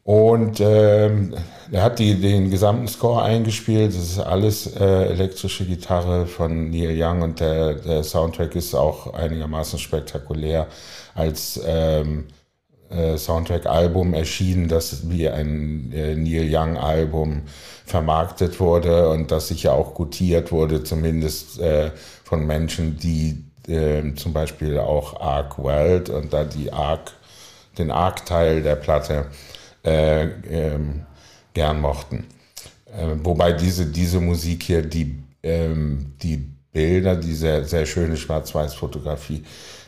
[0.05, 1.34] Und ähm,
[1.72, 3.94] er hat die, den gesamten Score eingespielt.
[3.94, 9.14] Das ist alles äh, elektrische Gitarre von Neil Young und der, der Soundtrack ist auch
[9.14, 10.66] einigermaßen spektakulär
[11.14, 12.26] als ähm,
[12.90, 17.44] äh, Soundtrack-Album erschienen, das wie ein äh, Neil Young-Album
[17.86, 21.92] vermarktet wurde und das sicher auch gutiert wurde, zumindest äh,
[22.24, 23.42] von Menschen, die
[23.72, 27.12] äh, zum Beispiel auch Arc World und da die Arc,
[27.78, 29.26] den Arc-Teil der Platte
[29.85, 31.07] äh, ähm,
[31.53, 32.26] gern mochten.
[32.87, 39.45] Äh, wobei diese, diese Musik hier, die, ähm, die Bilder, die sehr, schöne Schwarz-Weiß-Fotografie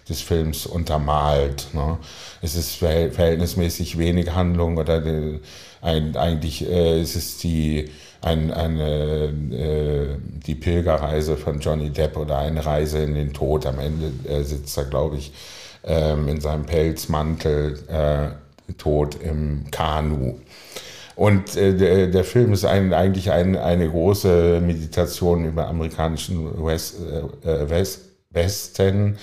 [0.08, 1.66] des Films untermalt.
[1.72, 1.98] Ne?
[2.40, 5.40] Es ist verhältnismäßig wenig Handlung oder die,
[5.82, 7.90] ein, eigentlich äh, ist es die,
[8.22, 10.16] ein, eine, äh,
[10.46, 13.66] die Pilgerreise von Johnny Depp oder eine Reise in den Tod.
[13.66, 15.32] Am Ende äh, sitzt er, glaube ich,
[15.84, 18.45] ähm, in seinem Pelzmantel äh,
[18.78, 20.40] tot im Kanu.
[21.14, 26.96] Und äh, der, der, Film ist ein, eigentlich ein, eine große Meditation über amerikanischen West,
[27.42, 29.16] äh, West, Westen,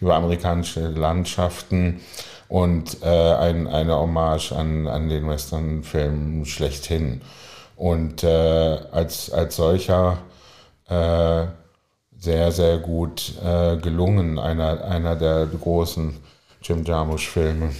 [0.00, 2.00] über amerikanische Landschaften
[2.48, 7.22] und äh, ein, eine Hommage an, an den Western-Film schlechthin.
[7.76, 8.26] Und äh,
[8.90, 10.18] als, als solcher
[10.88, 11.46] äh,
[12.18, 16.16] sehr, sehr gut äh, gelungen, einer, einer der großen
[16.62, 17.70] Jim Jarmusch-Filme.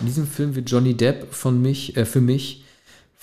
[0.00, 2.64] In diesem Film wird Johnny Depp von mich, äh, für mich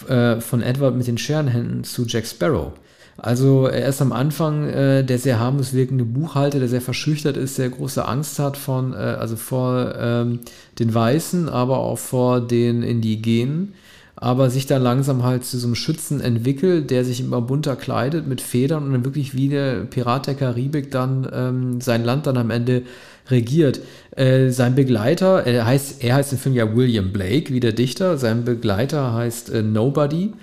[0.08, 2.74] äh, von Edward mit den Scherenhänden zu Jack Sparrow.
[3.18, 7.56] Also er ist am Anfang äh, der sehr harmlos wirkende Buchhalter, der sehr verschüchtert ist,
[7.56, 10.40] sehr große Angst hat von, äh, also vor ähm,
[10.80, 13.74] den Weißen, aber auch vor den Indigenen,
[14.16, 18.28] aber sich dann langsam halt zu so einem Schützen entwickelt, der sich immer bunter kleidet
[18.28, 22.38] mit Federn und dann wirklich wie der Pirat der Karibik dann ähm, sein Land dann
[22.38, 22.84] am Ende
[23.32, 23.82] regiert.
[24.16, 28.18] Äh, sein Begleiter, er heißt, er heißt im Film ja William Blake, wie der Dichter.
[28.18, 30.34] Sein Begleiter heißt äh, Nobody.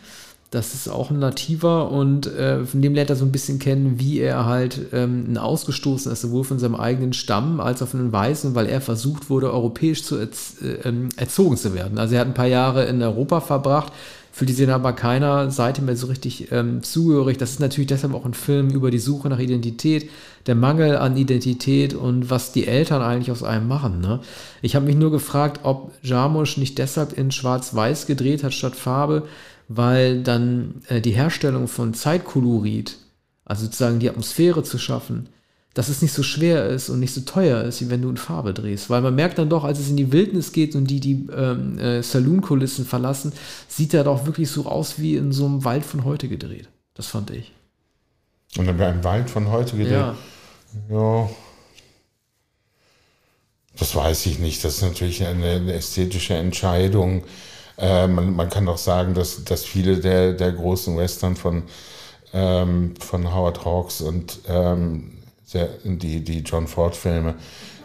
[0.51, 4.01] Das ist auch ein Nativer und äh, von dem lernt er so ein bisschen kennen,
[4.01, 8.01] wie er halt ähm, ein Ausgestoßen ist, sowohl von seinem eigenen Stamm als auch von
[8.01, 11.99] den Weißen, weil er versucht wurde, europäisch zu erz äh, ähm, erzogen zu werden.
[11.99, 13.93] Also er hat ein paar Jahre in Europa verbracht,
[14.39, 17.39] für die sind aber keiner Seite mehr so richtig ähm, zugehörig.
[17.39, 20.11] Das ist natürlich deshalb auch ein Film über die Suche nach Identität,
[20.47, 24.01] der Mangel an Identität und was die Eltern eigentlich aus einem machen.
[24.01, 24.21] Ne?
[24.63, 29.25] Ich habe mich nur gefragt, ob Jarmusch nicht deshalb in Schwarz-Weiß gedreht hat statt Farbe,
[29.67, 32.97] weil dann äh, die Herstellung von Zeitkolorit,
[33.45, 35.31] also sozusagen die Atmosphäre zu schaffen,
[35.75, 38.17] dass es nicht so schwer ist und nicht so teuer ist, wie wenn du in
[38.17, 38.91] Farbe drehst.
[38.91, 41.79] Weil man merkt dann doch, als es in die Wildnis geht und die die ähm,
[41.79, 43.33] äh, Saloon-Kulissen verlassen,
[43.69, 46.69] sieht er doch wirklich so aus wie in so einem Wald von heute gedreht.
[46.95, 47.53] Das fand ich.
[48.57, 49.93] Und dann wäre ein Wald von heute gedreht.
[49.93, 50.17] Ja.
[50.91, 51.31] ja.
[53.79, 54.65] Das weiß ich nicht.
[54.65, 57.23] Das ist natürlich eine, ästhetische Entscheidung.
[57.77, 61.63] Äh, man, man, kann doch sagen, dass, dass viele der, der großen Western von,
[62.33, 65.18] ähm, von Howard Hawks und ähm,
[65.49, 67.35] sehr, die, die John Ford-Filme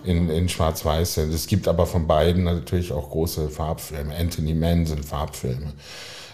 [0.04, 1.34] in, in Schwarz-Weiß sind.
[1.34, 4.14] Es gibt aber von beiden natürlich auch große Farbfilme.
[4.14, 5.72] Anthony Mann sind Farbfilme.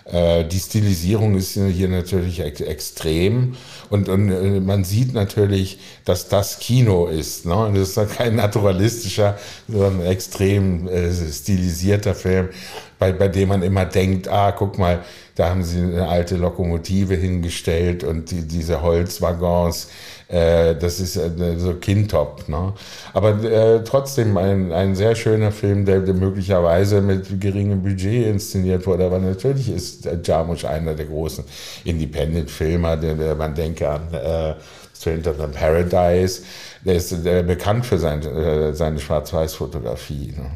[0.06, 3.56] Äh, die Stilisierung ist hier natürlich ex extrem
[3.92, 7.46] und, und äh, man sieht natürlich, dass das Kino ist.
[7.46, 7.56] Ne?
[7.56, 12.50] Und das ist kein naturalistischer, sondern extrem äh, stilisierter Film,
[12.98, 15.04] bei, bei dem man immer denkt, ah, guck mal,
[15.36, 19.90] da haben sie eine alte Lokomotive hingestellt und die, diese Holzwaggons
[20.30, 22.48] äh, das ist äh, so Kindtop.
[22.48, 22.74] Ne?
[23.14, 28.86] Aber äh, trotzdem ein, ein sehr schöner Film, der, der, möglicherweise mit geringem Budget inszeniert
[28.86, 29.06] wurde.
[29.06, 31.44] Aber natürlich ist Jarmusch einer der großen
[31.84, 34.54] Independent-Filmer, der, der, man denke an äh,
[34.96, 36.44] Stranger Than Paradise.
[36.86, 40.36] Der ist der bekannt für sein, äh, seine Schwarz-Weiß-Fotografie.
[40.38, 40.52] Ne?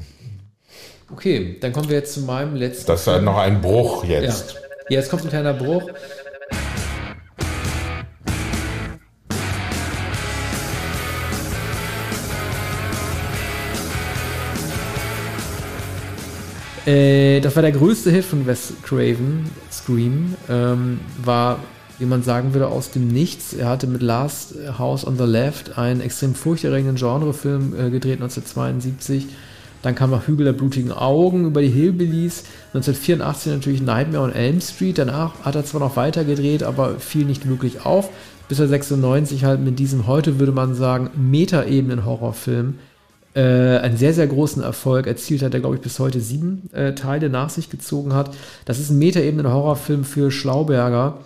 [1.11, 2.85] Okay, dann kommen wir jetzt zu meinem letzten.
[2.85, 4.53] Das ist noch ein Bruch jetzt.
[4.53, 4.59] Ja.
[4.89, 5.89] Jetzt kommt ein kleiner Bruch.
[16.85, 20.35] Äh, das war der größte Hit von Wes Craven, Scream.
[20.49, 21.59] Ähm, war,
[21.99, 23.53] wie man sagen würde, aus dem Nichts.
[23.53, 29.27] Er hatte mit Last House on the Left einen extrem furchterregenden Genrefilm äh, gedreht, 1972.
[29.81, 32.43] Dann kam noch Hügel der blutigen Augen über die Hillbillies.
[32.73, 34.97] 1984 natürlich Nightmare on Elm Street.
[34.97, 38.09] Danach hat er zwar noch weiter gedreht, aber fiel nicht wirklich auf.
[38.49, 42.75] Bis er 96 halt mit diesem, heute würde man sagen, Metaebenen-Horrorfilm
[43.35, 46.93] äh, einen sehr, sehr großen Erfolg erzielt hat, der, glaube ich, bis heute sieben äh,
[46.93, 48.35] Teile nach sich gezogen hat.
[48.65, 51.19] Das ist ein Metaebenen-Horrorfilm für Schlauberger,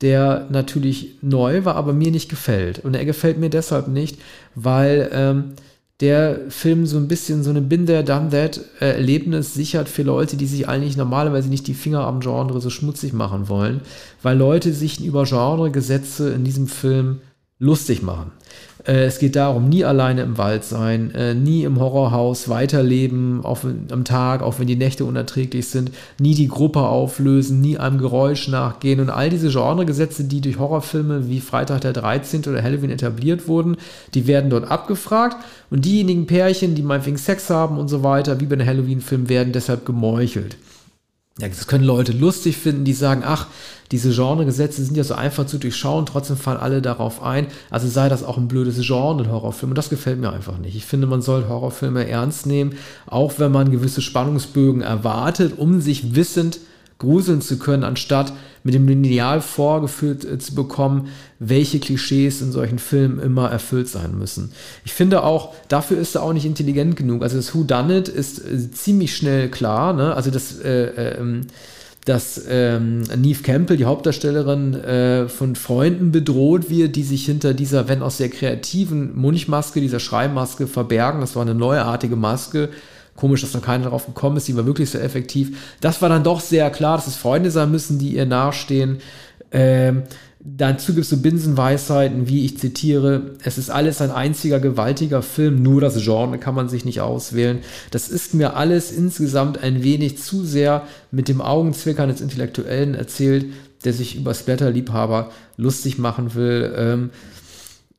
[0.00, 2.78] der natürlich neu war, aber mir nicht gefällt.
[2.84, 4.18] Und er gefällt mir deshalb nicht,
[4.54, 5.44] weil ähm,
[6.00, 10.36] der Film so ein bisschen so eine Binder Done That äh, Erlebnis sichert für Leute,
[10.36, 13.80] die sich eigentlich normalerweise nicht die Finger am Genre so schmutzig machen wollen,
[14.22, 17.20] weil Leute sich über Genregesetze in diesem Film
[17.58, 18.30] lustig machen.
[18.88, 23.64] Äh, es geht darum, nie alleine im Wald sein, äh, nie im Horrorhaus weiterleben auf,
[23.64, 28.48] am Tag, auch wenn die Nächte unerträglich sind, nie die Gruppe auflösen, nie einem Geräusch
[28.48, 32.46] nachgehen und all diese Genregesetze, die durch Horrorfilme wie Freitag der 13.
[32.48, 33.76] oder Halloween etabliert wurden,
[34.14, 35.36] die werden dort abgefragt
[35.70, 39.52] und diejenigen Pärchen, die meinetwegen Sex haben und so weiter, wie bei einem Halloween-Film, werden
[39.52, 40.56] deshalb gemeuchelt.
[41.40, 43.46] Ja, das können Leute lustig finden, die sagen, ach,
[43.92, 47.46] diese Genregesetze sind ja so einfach zu durchschauen, trotzdem fallen alle darauf ein.
[47.70, 49.70] Also sei das auch ein blödes Genre, ein Horrorfilm.
[49.70, 50.74] Und das gefällt mir einfach nicht.
[50.74, 52.74] Ich finde, man soll Horrorfilme ernst nehmen,
[53.06, 56.58] auch wenn man gewisse Spannungsbögen erwartet, um sich wissend
[56.98, 58.32] gruseln zu können, anstatt
[58.68, 61.08] mit dem Lineal vorgeführt äh, zu bekommen,
[61.38, 64.52] welche Klischees in solchen Filmen immer erfüllt sein müssen.
[64.84, 67.22] Ich finde auch, dafür ist er auch nicht intelligent genug.
[67.22, 69.94] Also das Who Done It ist äh, ziemlich schnell klar.
[69.94, 70.14] Ne?
[70.14, 71.46] Also das äh, äh ähm,
[72.04, 77.86] dass ähm, Neve Campbell, die Hauptdarstellerin, äh, von Freunden bedroht wird, die sich hinter dieser,
[77.86, 81.20] wenn auch sehr kreativen Mundmaske, dieser Schreibmaske verbergen.
[81.20, 82.70] Das war eine neuartige Maske,
[83.18, 85.74] Komisch, dass noch keiner darauf gekommen ist, die war wirklich sehr effektiv.
[85.80, 88.98] Das war dann doch sehr klar, dass es Freunde sein müssen, die ihr nachstehen.
[89.50, 90.04] Ähm,
[90.38, 95.64] dazu gibt es so Binsenweisheiten, wie ich zitiere, es ist alles ein einziger gewaltiger Film,
[95.64, 97.58] nur das Genre kann man sich nicht auswählen.
[97.90, 103.46] Das ist mir alles insgesamt ein wenig zu sehr mit dem Augenzwickern des Intellektuellen erzählt,
[103.82, 106.72] der sich über Splatter-Liebhaber lustig machen will.
[106.76, 107.10] Ähm,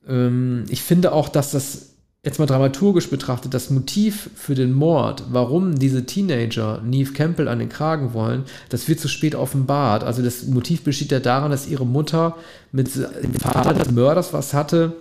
[0.07, 1.89] ähm, ich finde auch, dass das
[2.24, 7.59] jetzt mal dramaturgisch betrachtet, das Motiv für den Mord, warum diese Teenager Neve Campbell an
[7.59, 10.03] den Kragen wollen, das wird zu spät offenbart.
[10.03, 12.36] Also das Motiv besteht ja daran, dass ihre Mutter
[12.72, 14.95] mit dem Vater des Mörders was hatte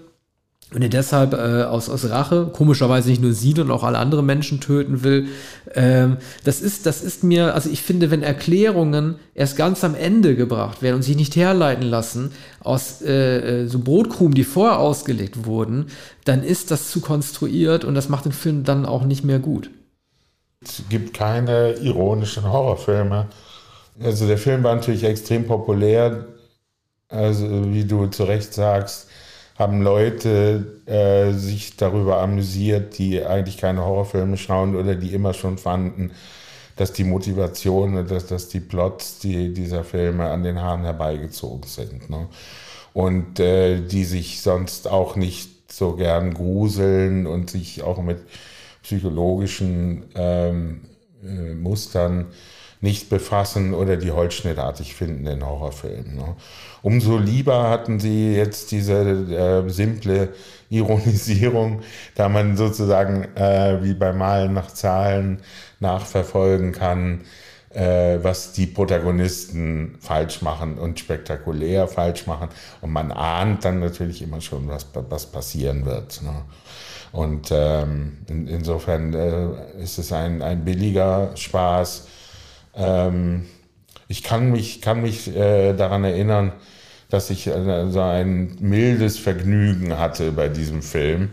[0.75, 4.27] und er deshalb äh, aus, aus Rache, komischerweise nicht nur sie, sondern auch alle anderen
[4.27, 5.29] Menschen töten will.
[5.75, 10.37] Ähm, das, ist, das ist mir, also ich finde, wenn Erklärungen erst ganz am Ende
[10.37, 15.47] gebracht werden und sich nicht herleiten lassen aus äh, äh, so Brotkrumen, die vorher ausgelegt
[15.47, 15.87] wurden,
[16.27, 19.71] dann ist das zu konstruiert und das macht den Film dann auch nicht mehr gut.
[20.63, 23.29] Es gibt keine ironischen Horrorfilme.
[24.03, 26.27] Also der Film war natürlich extrem populär,
[27.09, 29.09] also wie du zu Recht sagst
[29.59, 35.59] haben Leute äh, sich darüber amüsiert, die eigentlich keine Horrorfilme schauen oder die immer schon
[35.59, 36.13] fanden,
[36.77, 42.09] dass die Motivation, dass, dass die Plots die, dieser Filme an den Haaren herbeigezogen sind.
[42.09, 42.29] Ne?
[42.95, 48.19] Und äh, die sich sonst auch nicht so gern gruseln und sich auch mit
[48.85, 50.83] psychologischen ähm,
[51.25, 52.27] äh, Mustern
[52.81, 56.17] nicht befassen oder die holzschnittartig finden in Horrorfilmen.
[56.17, 56.37] Ne?
[56.83, 60.33] Umso lieber hatten sie jetzt diese äh, simple
[60.71, 61.81] Ironisierung,
[62.15, 65.41] da man sozusagen äh, wie beim Malen nach Zahlen
[65.81, 67.23] nachverfolgen kann,
[67.71, 72.49] äh, was die Protagonisten falsch machen und spektakulär falsch machen.
[72.81, 76.23] Und man ahnt dann natürlich immer schon, was, was passieren wird.
[76.23, 76.45] Ne?
[77.11, 82.07] Und ähm, in, insofern äh, ist es ein, ein billiger Spaß
[82.79, 83.47] ähm,
[84.09, 86.53] ich kann mich, kann mich äh, daran erinnern,
[87.11, 91.31] dass ich äh, so ein mildes Vergnügen hatte bei diesem Film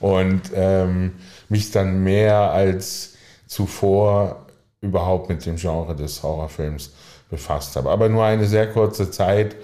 [0.00, 1.12] und ähm,
[1.48, 3.14] mich dann mehr als
[3.46, 4.46] zuvor
[4.80, 6.92] überhaupt mit dem Genre des Horrorfilms
[7.30, 7.90] befasst habe.
[7.90, 9.56] Aber nur eine sehr kurze Zeit,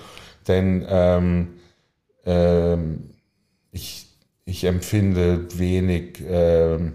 [0.49, 1.49] denn ähm,
[2.27, 3.11] ähm,
[3.71, 4.07] ich,
[4.45, 6.95] ich empfinde wenig ähm,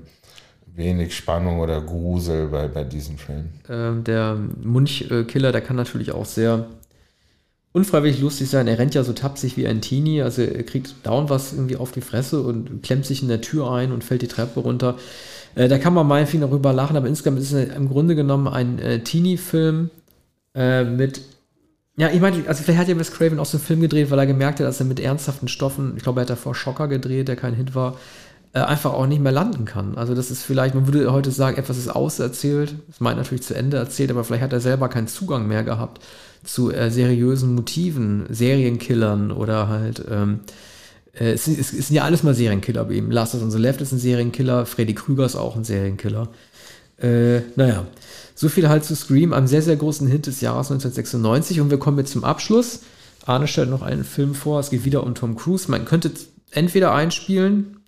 [0.79, 3.49] wenig Spannung oder Grusel bei, bei diesem Film.
[3.69, 6.65] Ähm, der Munchkiller, der kann natürlich auch sehr
[7.71, 8.67] unfreiwillig lustig sein.
[8.67, 11.91] Er rennt ja so tapsig wie ein Teenie, also er kriegt dauernd was irgendwie auf
[11.91, 14.97] die Fresse und klemmt sich in der Tür ein und fällt die Treppe runter.
[15.53, 18.79] Äh, da kann man meinetwegen darüber lachen, aber insgesamt ist es im Grunde genommen ein
[18.79, 19.91] äh, Teenie-Film
[20.55, 21.21] äh, mit
[21.99, 24.19] ja, ich meine, also vielleicht hat ja Wes Craven auch so einen Film gedreht, weil
[24.19, 27.27] er gemerkt hat, dass er mit ernsthaften Stoffen, ich glaube, er hat davor Schocker gedreht,
[27.27, 27.97] der kein Hit war,
[28.53, 29.97] äh, einfach auch nicht mehr landen kann.
[29.97, 33.53] Also das ist vielleicht, man würde heute sagen, etwas ist auserzählt, das meint natürlich zu
[33.53, 36.01] Ende erzählt, aber vielleicht hat er selber keinen Zugang mehr gehabt
[36.43, 40.39] zu äh, seriösen Motiven, Serienkillern oder halt, ähm,
[41.13, 43.11] äh, es, es, es, sind ja alles mal Serienkiller bei ihm.
[43.11, 46.29] Last on the Left ist ein Serienkiller, Freddy Krüger ist auch ein Serienkiller.
[46.97, 47.85] Äh, naja,
[48.35, 51.77] so viel halt zu Scream, einem sehr, sehr großen Hit des Jahres 1996 und wir
[51.77, 52.81] kommen jetzt zum Abschluss.
[53.25, 55.69] Arne stellt noch einen Film vor, es geht wieder um Tom Cruise.
[55.69, 56.11] Man könnte
[56.51, 57.78] entweder einspielen,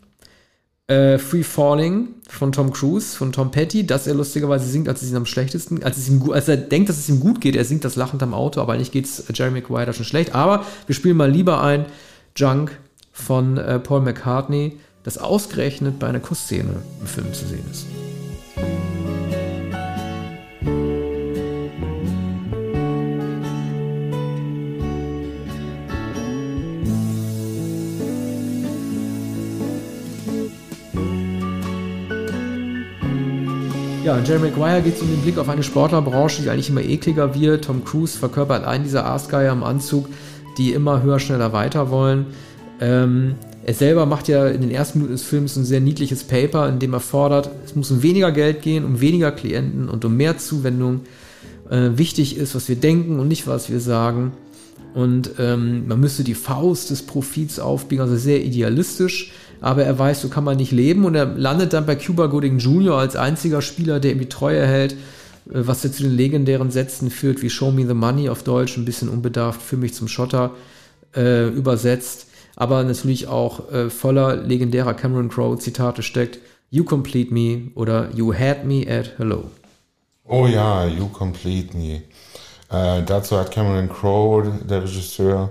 [0.91, 5.11] äh, Free Falling von Tom Cruise, von Tom Petty, dass er lustigerweise singt, als es
[5.11, 7.55] ihm am schlechtesten, als, es ihm, als er denkt, dass es ihm gut geht.
[7.55, 10.35] Er singt das lachend am Auto, aber eigentlich geht es Jeremy Maguire schon schlecht.
[10.35, 11.85] Aber wir spielen mal lieber ein
[12.35, 12.77] Junk
[13.13, 17.85] von äh, Paul McCartney, das ausgerechnet bei einer Kussszene im Film zu sehen ist.
[34.03, 36.81] Ja, in Jerry Maguire geht es um den Blick auf eine Sportlerbranche, die eigentlich immer
[36.81, 37.65] ekliger wird.
[37.65, 40.07] Tom Cruise verkörpert einen dieser Aasgeier im Anzug,
[40.57, 42.25] die immer höher, schneller, weiter wollen.
[42.79, 46.67] Ähm, er selber macht ja in den ersten Minuten des Films ein sehr niedliches Paper,
[46.67, 50.17] in dem er fordert, es muss um weniger Geld gehen, um weniger Klienten und um
[50.17, 51.01] mehr Zuwendung.
[51.69, 54.31] Äh, wichtig ist, was wir denken und nicht, was wir sagen.
[54.95, 59.31] Und ähm, man müsste die Faust des Profits aufbiegen, also sehr idealistisch
[59.62, 62.57] aber er weiß, so kann man nicht leben und er landet dann bei Cuba Gooding
[62.57, 62.97] Jr.
[62.97, 64.95] als einziger Spieler, der ihm die Treue hält, äh,
[65.45, 68.86] was er zu den legendären Sätzen führt, wie Show Me the Money auf Deutsch, ein
[68.86, 70.51] bisschen unbedarft, für mich zum Schotter
[71.16, 76.39] äh, übersetzt, aber natürlich auch äh, voller legendärer Cameron Crowe Zitate steckt.
[76.70, 79.43] You complete me oder You had me at hello.
[80.26, 82.01] Oh ja, You complete me.
[82.72, 85.49] Äh, dazu hat Cameron Crowe, der Regisseur,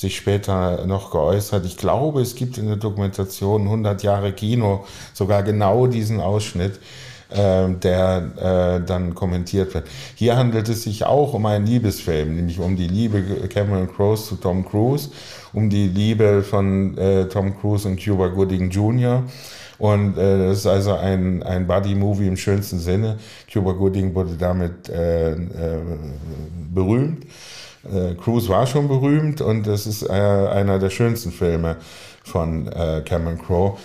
[0.00, 1.66] sich später noch geäußert.
[1.66, 6.80] Ich glaube, es gibt in der Dokumentation 100 Jahre Kino sogar genau diesen Ausschnitt,
[7.28, 9.86] äh, der äh, dann kommentiert wird.
[10.14, 14.36] Hier handelt es sich auch um einen Liebesfilm, nämlich um die Liebe Cameron Crowe zu
[14.36, 15.10] Tom Cruise,
[15.52, 19.22] um die Liebe von äh, Tom Cruise und Cuba Gooding Jr.
[19.78, 23.18] Und äh, das ist also ein, ein Buddy-Movie im schönsten Sinne.
[23.52, 25.36] Cuba Gooding wurde damit äh, äh,
[26.72, 27.26] berühmt.
[27.84, 31.76] Äh, Cruise war schon berühmt und das ist äh, einer der schönsten Filme
[32.24, 33.78] von äh, Cameron Crowe.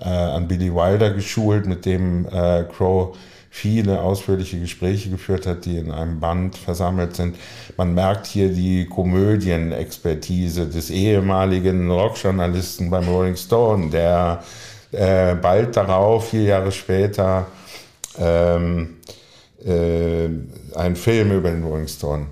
[0.00, 3.12] Äh, an Billy Wilder geschult, mit dem äh, Crowe
[3.50, 7.36] viele ausführliche Gespräche geführt hat, die in einem Band versammelt sind.
[7.76, 14.42] Man merkt hier die Komödienexpertise des ehemaligen Rockjournalisten beim Rolling Stone, der
[14.90, 17.46] äh, bald darauf, vier Jahre später,
[18.18, 18.96] ähm,
[19.64, 20.28] äh,
[20.76, 22.26] einen Film über den Rolling Stone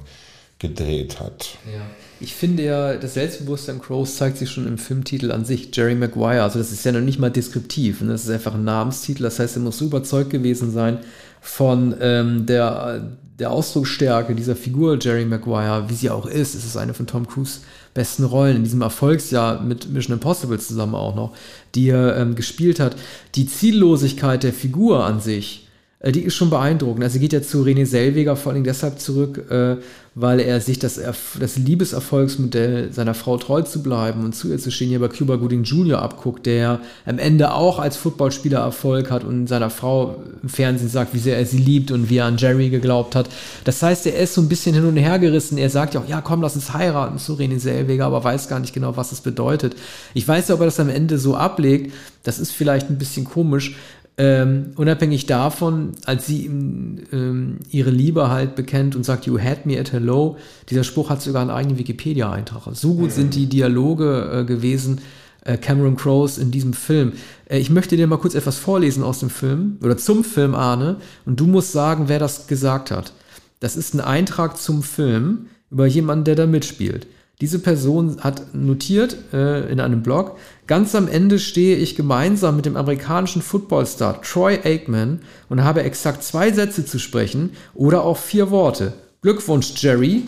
[0.62, 1.58] gedreht hat.
[1.66, 1.82] Ja.
[2.20, 6.44] Ich finde ja, das Selbstbewusstsein Crows zeigt sich schon im Filmtitel an sich, Jerry Maguire.
[6.44, 8.00] Also das ist ja noch nicht mal deskriptiv.
[8.00, 8.12] Ne?
[8.12, 9.24] Das ist einfach ein Namenstitel.
[9.24, 10.98] Das heißt, er muss so überzeugt gewesen sein
[11.40, 13.10] von ähm, der,
[13.40, 16.54] der Ausdrucksstärke dieser Figur Jerry Maguire, wie sie auch ist.
[16.54, 17.58] Es ist eine von Tom Cruise
[17.92, 21.34] besten Rollen in diesem Erfolgsjahr mit Mission Impossible zusammen auch noch,
[21.74, 22.96] die er ähm, gespielt hat.
[23.34, 25.66] Die Ziellosigkeit der Figur an sich,
[26.10, 27.04] die ist schon beeindruckend.
[27.04, 29.76] Also geht ja zu René Selweger vor allem deshalb zurück, äh,
[30.14, 31.00] weil er sich das,
[31.40, 35.36] das Liebeserfolgsmodell seiner Frau treu zu bleiben und zu ihr zu stehen hier bei Cuba
[35.36, 36.02] Gooding Jr.
[36.02, 41.14] abguckt, der am Ende auch als Footballspieler Erfolg hat und seiner Frau im Fernsehen sagt,
[41.14, 43.30] wie sehr er sie liebt und wie er an Jerry geglaubt hat.
[43.64, 45.56] Das heißt, er ist so ein bisschen hin und her gerissen.
[45.56, 48.58] Er sagt ja auch, ja komm, lass uns heiraten zu René Selweger, aber weiß gar
[48.58, 49.76] nicht genau, was es bedeutet.
[50.14, 51.94] Ich weiß ja, ob er das am Ende so ablegt.
[52.24, 53.76] Das ist vielleicht ein bisschen komisch,
[54.18, 59.64] ähm, unabhängig davon, als sie ihm ähm, ihre Liebe halt bekennt und sagt, You had
[59.64, 60.36] me at hello,
[60.68, 62.62] dieser Spruch hat sogar einen eigenen Wikipedia-Eintrag.
[62.74, 65.00] So gut sind die Dialoge äh, gewesen,
[65.44, 67.12] äh, Cameron Crowe in diesem Film.
[67.48, 70.96] Äh, ich möchte dir mal kurz etwas vorlesen aus dem Film oder zum Film, Arne,
[71.24, 73.12] und du musst sagen, wer das gesagt hat.
[73.60, 77.06] Das ist ein Eintrag zum Film über jemanden, der da mitspielt.
[77.42, 80.38] Diese Person hat notiert äh, in einem Blog,
[80.68, 86.22] ganz am Ende stehe ich gemeinsam mit dem amerikanischen Footballstar Troy Aikman und habe exakt
[86.22, 88.92] zwei Sätze zu sprechen oder auch vier Worte.
[89.22, 90.22] Glückwunsch, Jerry,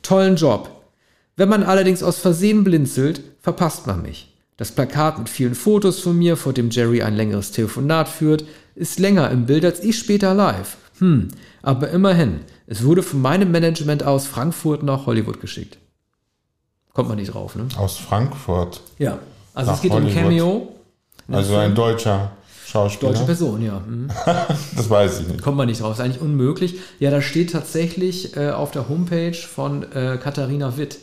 [0.00, 0.70] tollen Job.
[1.36, 4.34] Wenn man allerdings aus Versehen blinzelt, verpasst man mich.
[4.56, 8.98] Das Plakat mit vielen Fotos von mir, vor dem Jerry ein längeres Telefonat führt, ist
[8.98, 10.78] länger im Bild als ich später live.
[10.98, 11.28] Hm,
[11.60, 15.76] aber immerhin, es wurde von meinem Management aus Frankfurt nach Hollywood geschickt.
[16.94, 17.66] Kommt man nicht drauf, ne?
[17.76, 18.80] Aus Frankfurt.
[18.98, 19.18] Ja.
[19.52, 20.10] Also es geht Hollywood.
[20.10, 20.68] um Cameo.
[21.30, 22.30] Also ein deutscher
[22.66, 23.12] Schauspieler.
[23.12, 23.80] Deutsche Person, ja.
[23.80, 24.08] Mhm.
[24.76, 25.42] das weiß ich nicht.
[25.42, 26.76] Kommt man nicht drauf, ist eigentlich unmöglich.
[27.00, 30.98] Ja, da steht tatsächlich äh, auf der Homepage von äh, Katharina Witt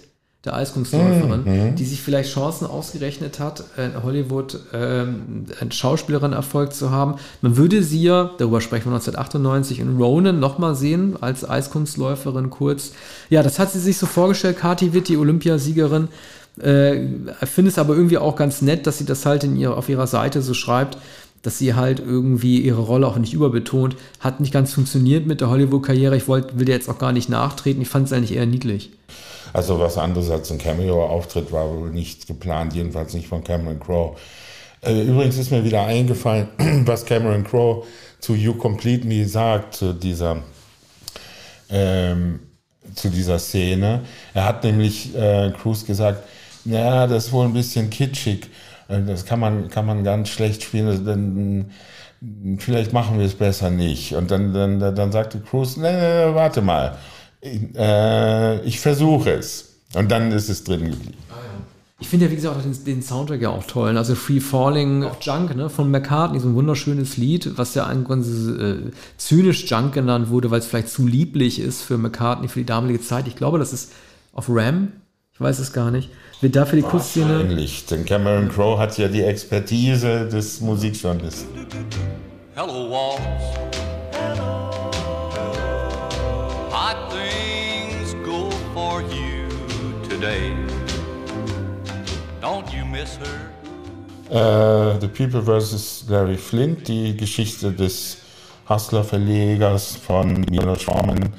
[0.46, 1.76] der Eiskunstläuferin, mhm.
[1.76, 7.16] die sich vielleicht Chancen ausgerechnet hat, in Hollywood ähm, eine Schauspielerin Erfolg zu haben.
[7.42, 12.94] Man würde sie ja, darüber sprechen wir 1998, in Ronan nochmal sehen, als Eiskunstläuferin kurz.
[13.30, 16.08] Ja, das hat sie sich so vorgestellt, Kati Witt, die Olympiasiegerin.
[16.60, 17.08] Äh,
[17.44, 20.08] finde es aber irgendwie auch ganz nett, dass sie das halt in ihr, auf ihrer
[20.08, 20.98] Seite so schreibt,
[21.44, 23.96] dass sie halt irgendwie ihre Rolle auch nicht überbetont.
[24.20, 26.18] Hat nicht ganz funktioniert mit der Hollywood-Karriere.
[26.18, 27.82] Ich wollt, will dir jetzt auch gar nicht nachtreten.
[27.82, 28.92] Ich fand es eigentlich eher niedlich.
[29.54, 34.16] Also was anderes als ein Cameo-Auftritt war wohl nicht geplant, jedenfalls nicht von Cameron Crowe.
[34.82, 36.48] Äh, übrigens ist mir wieder eingefallen,
[36.86, 37.86] was Cameron Crowe
[38.20, 40.38] zu You Complete Me sagt, zu dieser,
[41.70, 42.40] ähm,
[42.96, 44.02] zu dieser Szene.
[44.34, 46.24] Er hat nämlich äh, Cruz gesagt,
[46.66, 48.50] ja, das ist wohl ein bisschen kitschig.
[48.88, 51.06] Äh, das kann man, kann man ganz schlecht spielen.
[51.06, 51.72] Dann,
[52.60, 54.14] vielleicht machen wir es besser nicht.
[54.14, 56.98] Und dann, dann, dann sagte Cruz, nee, nee, warte mal
[57.44, 59.76] äh, ich versuche es.
[59.94, 61.18] Und dann ist es drin geblieben.
[61.30, 61.36] Ah,
[62.00, 63.98] Ich finde ja, wie gesagt, den, den, Soundtrack ja auch toll.
[63.98, 68.06] Also Free Falling of Junk ne, von McCartney, so ein wunderschönes Lied, was ja ein
[68.06, 72.60] ganz äh, zynisch Junk genannt wurde, weil es vielleicht zu lieblich ist für McCartney für
[72.60, 73.28] die damalige Zeit.
[73.28, 73.92] Ich glaube, das ist
[74.34, 74.94] auf Ram.
[75.34, 76.10] Ich weiß es gar nicht.
[76.40, 77.40] Wird dafür die Kussszene.
[77.40, 81.50] Wahrscheinlich, denn Cameron Crowe hat ja die Expertise des Musikjournalisten.
[82.56, 83.22] Hello, Walls.
[84.18, 84.61] Hot
[88.92, 89.48] for you
[90.10, 90.54] today.
[92.42, 93.40] Don't you miss her?
[94.30, 96.10] Uh, The People vs.
[96.10, 98.18] Larry Flint, die Geschichte des
[98.68, 101.34] Hustler-Verlegers von Milos Forman,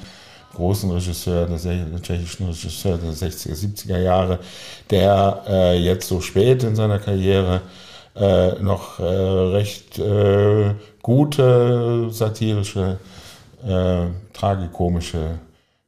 [0.55, 4.39] großen Regisseur, der tschechischen Regisseur der 60er, 70er Jahre,
[4.89, 7.61] der äh, jetzt so spät in seiner Karriere
[8.15, 10.73] äh, noch äh, recht äh,
[11.03, 12.97] gute satirische,
[13.63, 15.39] äh, tragikomische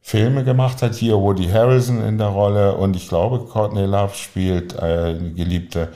[0.06, 0.94] Filme gemacht hat.
[0.94, 5.88] Hier Woody Harrison in der Rolle und ich glaube Courtney Love spielt eine Geliebte,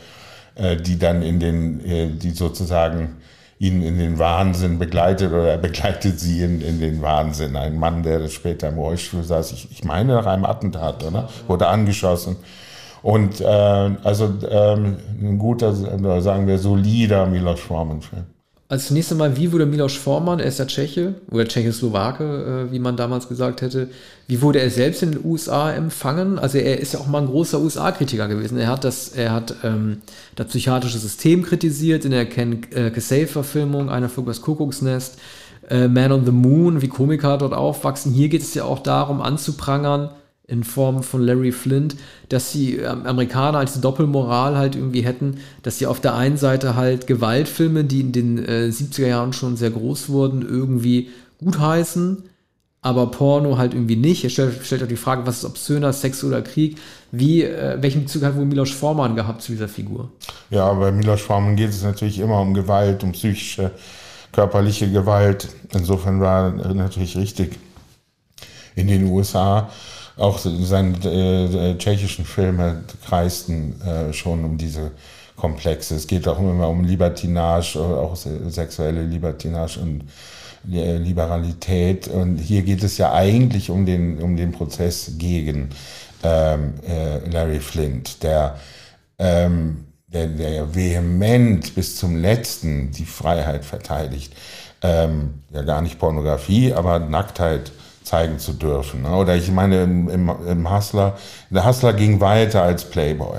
[0.57, 3.19] äh, die dann in den, äh, die sozusagen
[3.61, 7.55] ihn in den Wahnsinn begleitet oder er begleitet sie in, in den Wahnsinn.
[7.55, 11.29] Ein Mann, der später im Rollstuhl saß, ich, ich meine nach einem Attentat, oder?
[11.47, 12.35] Wurde angeschossen.
[13.03, 15.73] Und äh, also ähm, ein guter,
[16.21, 18.27] sagen wir, solider Milos Forman-Film.
[18.71, 22.79] Also zunächst einmal, wie wurde Milos Forman, er ist ja Tscheche oder Tschechoslowake, äh, wie
[22.79, 23.91] man damals gesagt hätte,
[24.29, 26.39] wie wurde er selbst in den USA empfangen?
[26.39, 28.57] Also er ist ja auch mal ein großer USA-Kritiker gewesen.
[28.59, 30.03] Er hat das, er hat ähm,
[30.37, 35.19] das psychiatrische System kritisiert in der Ken äh, Kesey-Verfilmung, einer Flug Kuckucksnest,
[35.69, 38.13] äh, Man on the Moon, wie Komiker dort aufwachsen.
[38.13, 40.11] Hier geht es ja auch darum, anzuprangern,
[40.51, 41.97] in Form von Larry Flint,
[42.29, 46.75] dass die ähm, Amerikaner als Doppelmoral halt irgendwie hätten, dass sie auf der einen Seite
[46.75, 52.25] halt Gewaltfilme, die in den äh, 70er Jahren schon sehr groß wurden, irgendwie gutheißen,
[52.83, 54.25] aber Porno halt irgendwie nicht.
[54.25, 56.79] Er stellt, stellt auch die Frage, was ist obszöner, Sex oder Krieg?
[57.13, 60.11] Wie, äh, welchen Bezug hat wohl Milos Forman gehabt zu dieser Figur?
[60.51, 63.71] Ja, bei Milos Forman geht es natürlich immer um Gewalt, um psychische,
[64.33, 65.49] körperliche Gewalt.
[65.73, 67.59] Insofern war natürlich richtig
[68.75, 69.71] in den USA
[70.21, 74.93] auch seine äh, tschechischen Filme kreisten äh, schon um diese
[75.37, 75.97] Komplexe.
[75.97, 80.05] Es geht auch immer um Libertinage, äh, auch sexuelle Libertinage und
[80.71, 82.09] äh, Liberalität.
[82.09, 85.71] Und hier geht es ja eigentlich um den, um den Prozess gegen
[86.23, 88.59] ähm, äh, Larry Flint, der,
[89.19, 94.35] ähm, der, der vehement bis zum letzten die Freiheit verteidigt.
[94.83, 97.73] Ähm, ja, gar nicht Pornografie, aber Nacktheit
[98.11, 99.03] zeigen zu dürfen.
[99.03, 99.15] Ne?
[99.15, 101.17] Oder ich meine, im, im, im Hustler,
[101.49, 103.39] der Hustler ging weiter als Playboy.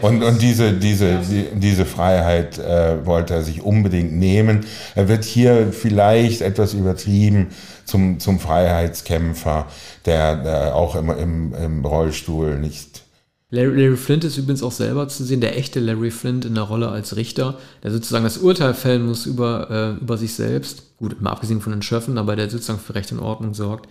[0.00, 4.64] Und, und diese, diese, die, diese Freiheit äh, wollte er sich unbedingt nehmen.
[4.94, 7.48] Er wird hier vielleicht etwas übertrieben
[7.84, 9.66] zum, zum Freiheitskämpfer,
[10.06, 13.02] der, der auch im, im, im Rollstuhl nicht
[13.54, 16.64] Larry, Larry, Flint ist übrigens auch selber zu sehen, der echte Larry Flint in der
[16.64, 20.84] Rolle als Richter, der sozusagen das Urteil fällen muss über, äh, über sich selbst.
[21.02, 23.88] Gut, mal abgesehen von den Schöffen, aber der sozusagen für Recht und Ordnung sorgt.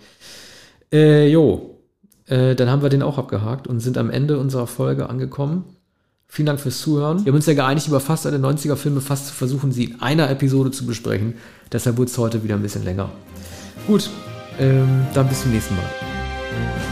[0.90, 1.78] Äh, jo,
[2.24, 5.64] äh, dann haben wir den auch abgehakt und sind am Ende unserer Folge angekommen.
[6.26, 7.26] Vielen Dank fürs Zuhören.
[7.26, 10.30] Wir haben uns ja geeinigt, über fast alle 90er-Filme fast zu versuchen, sie in einer
[10.30, 11.34] Episode zu besprechen.
[11.70, 13.10] Deshalb wurde es heute wieder ein bisschen länger.
[13.86, 14.08] Gut,
[14.58, 16.91] ähm, dann bis zum nächsten Mal.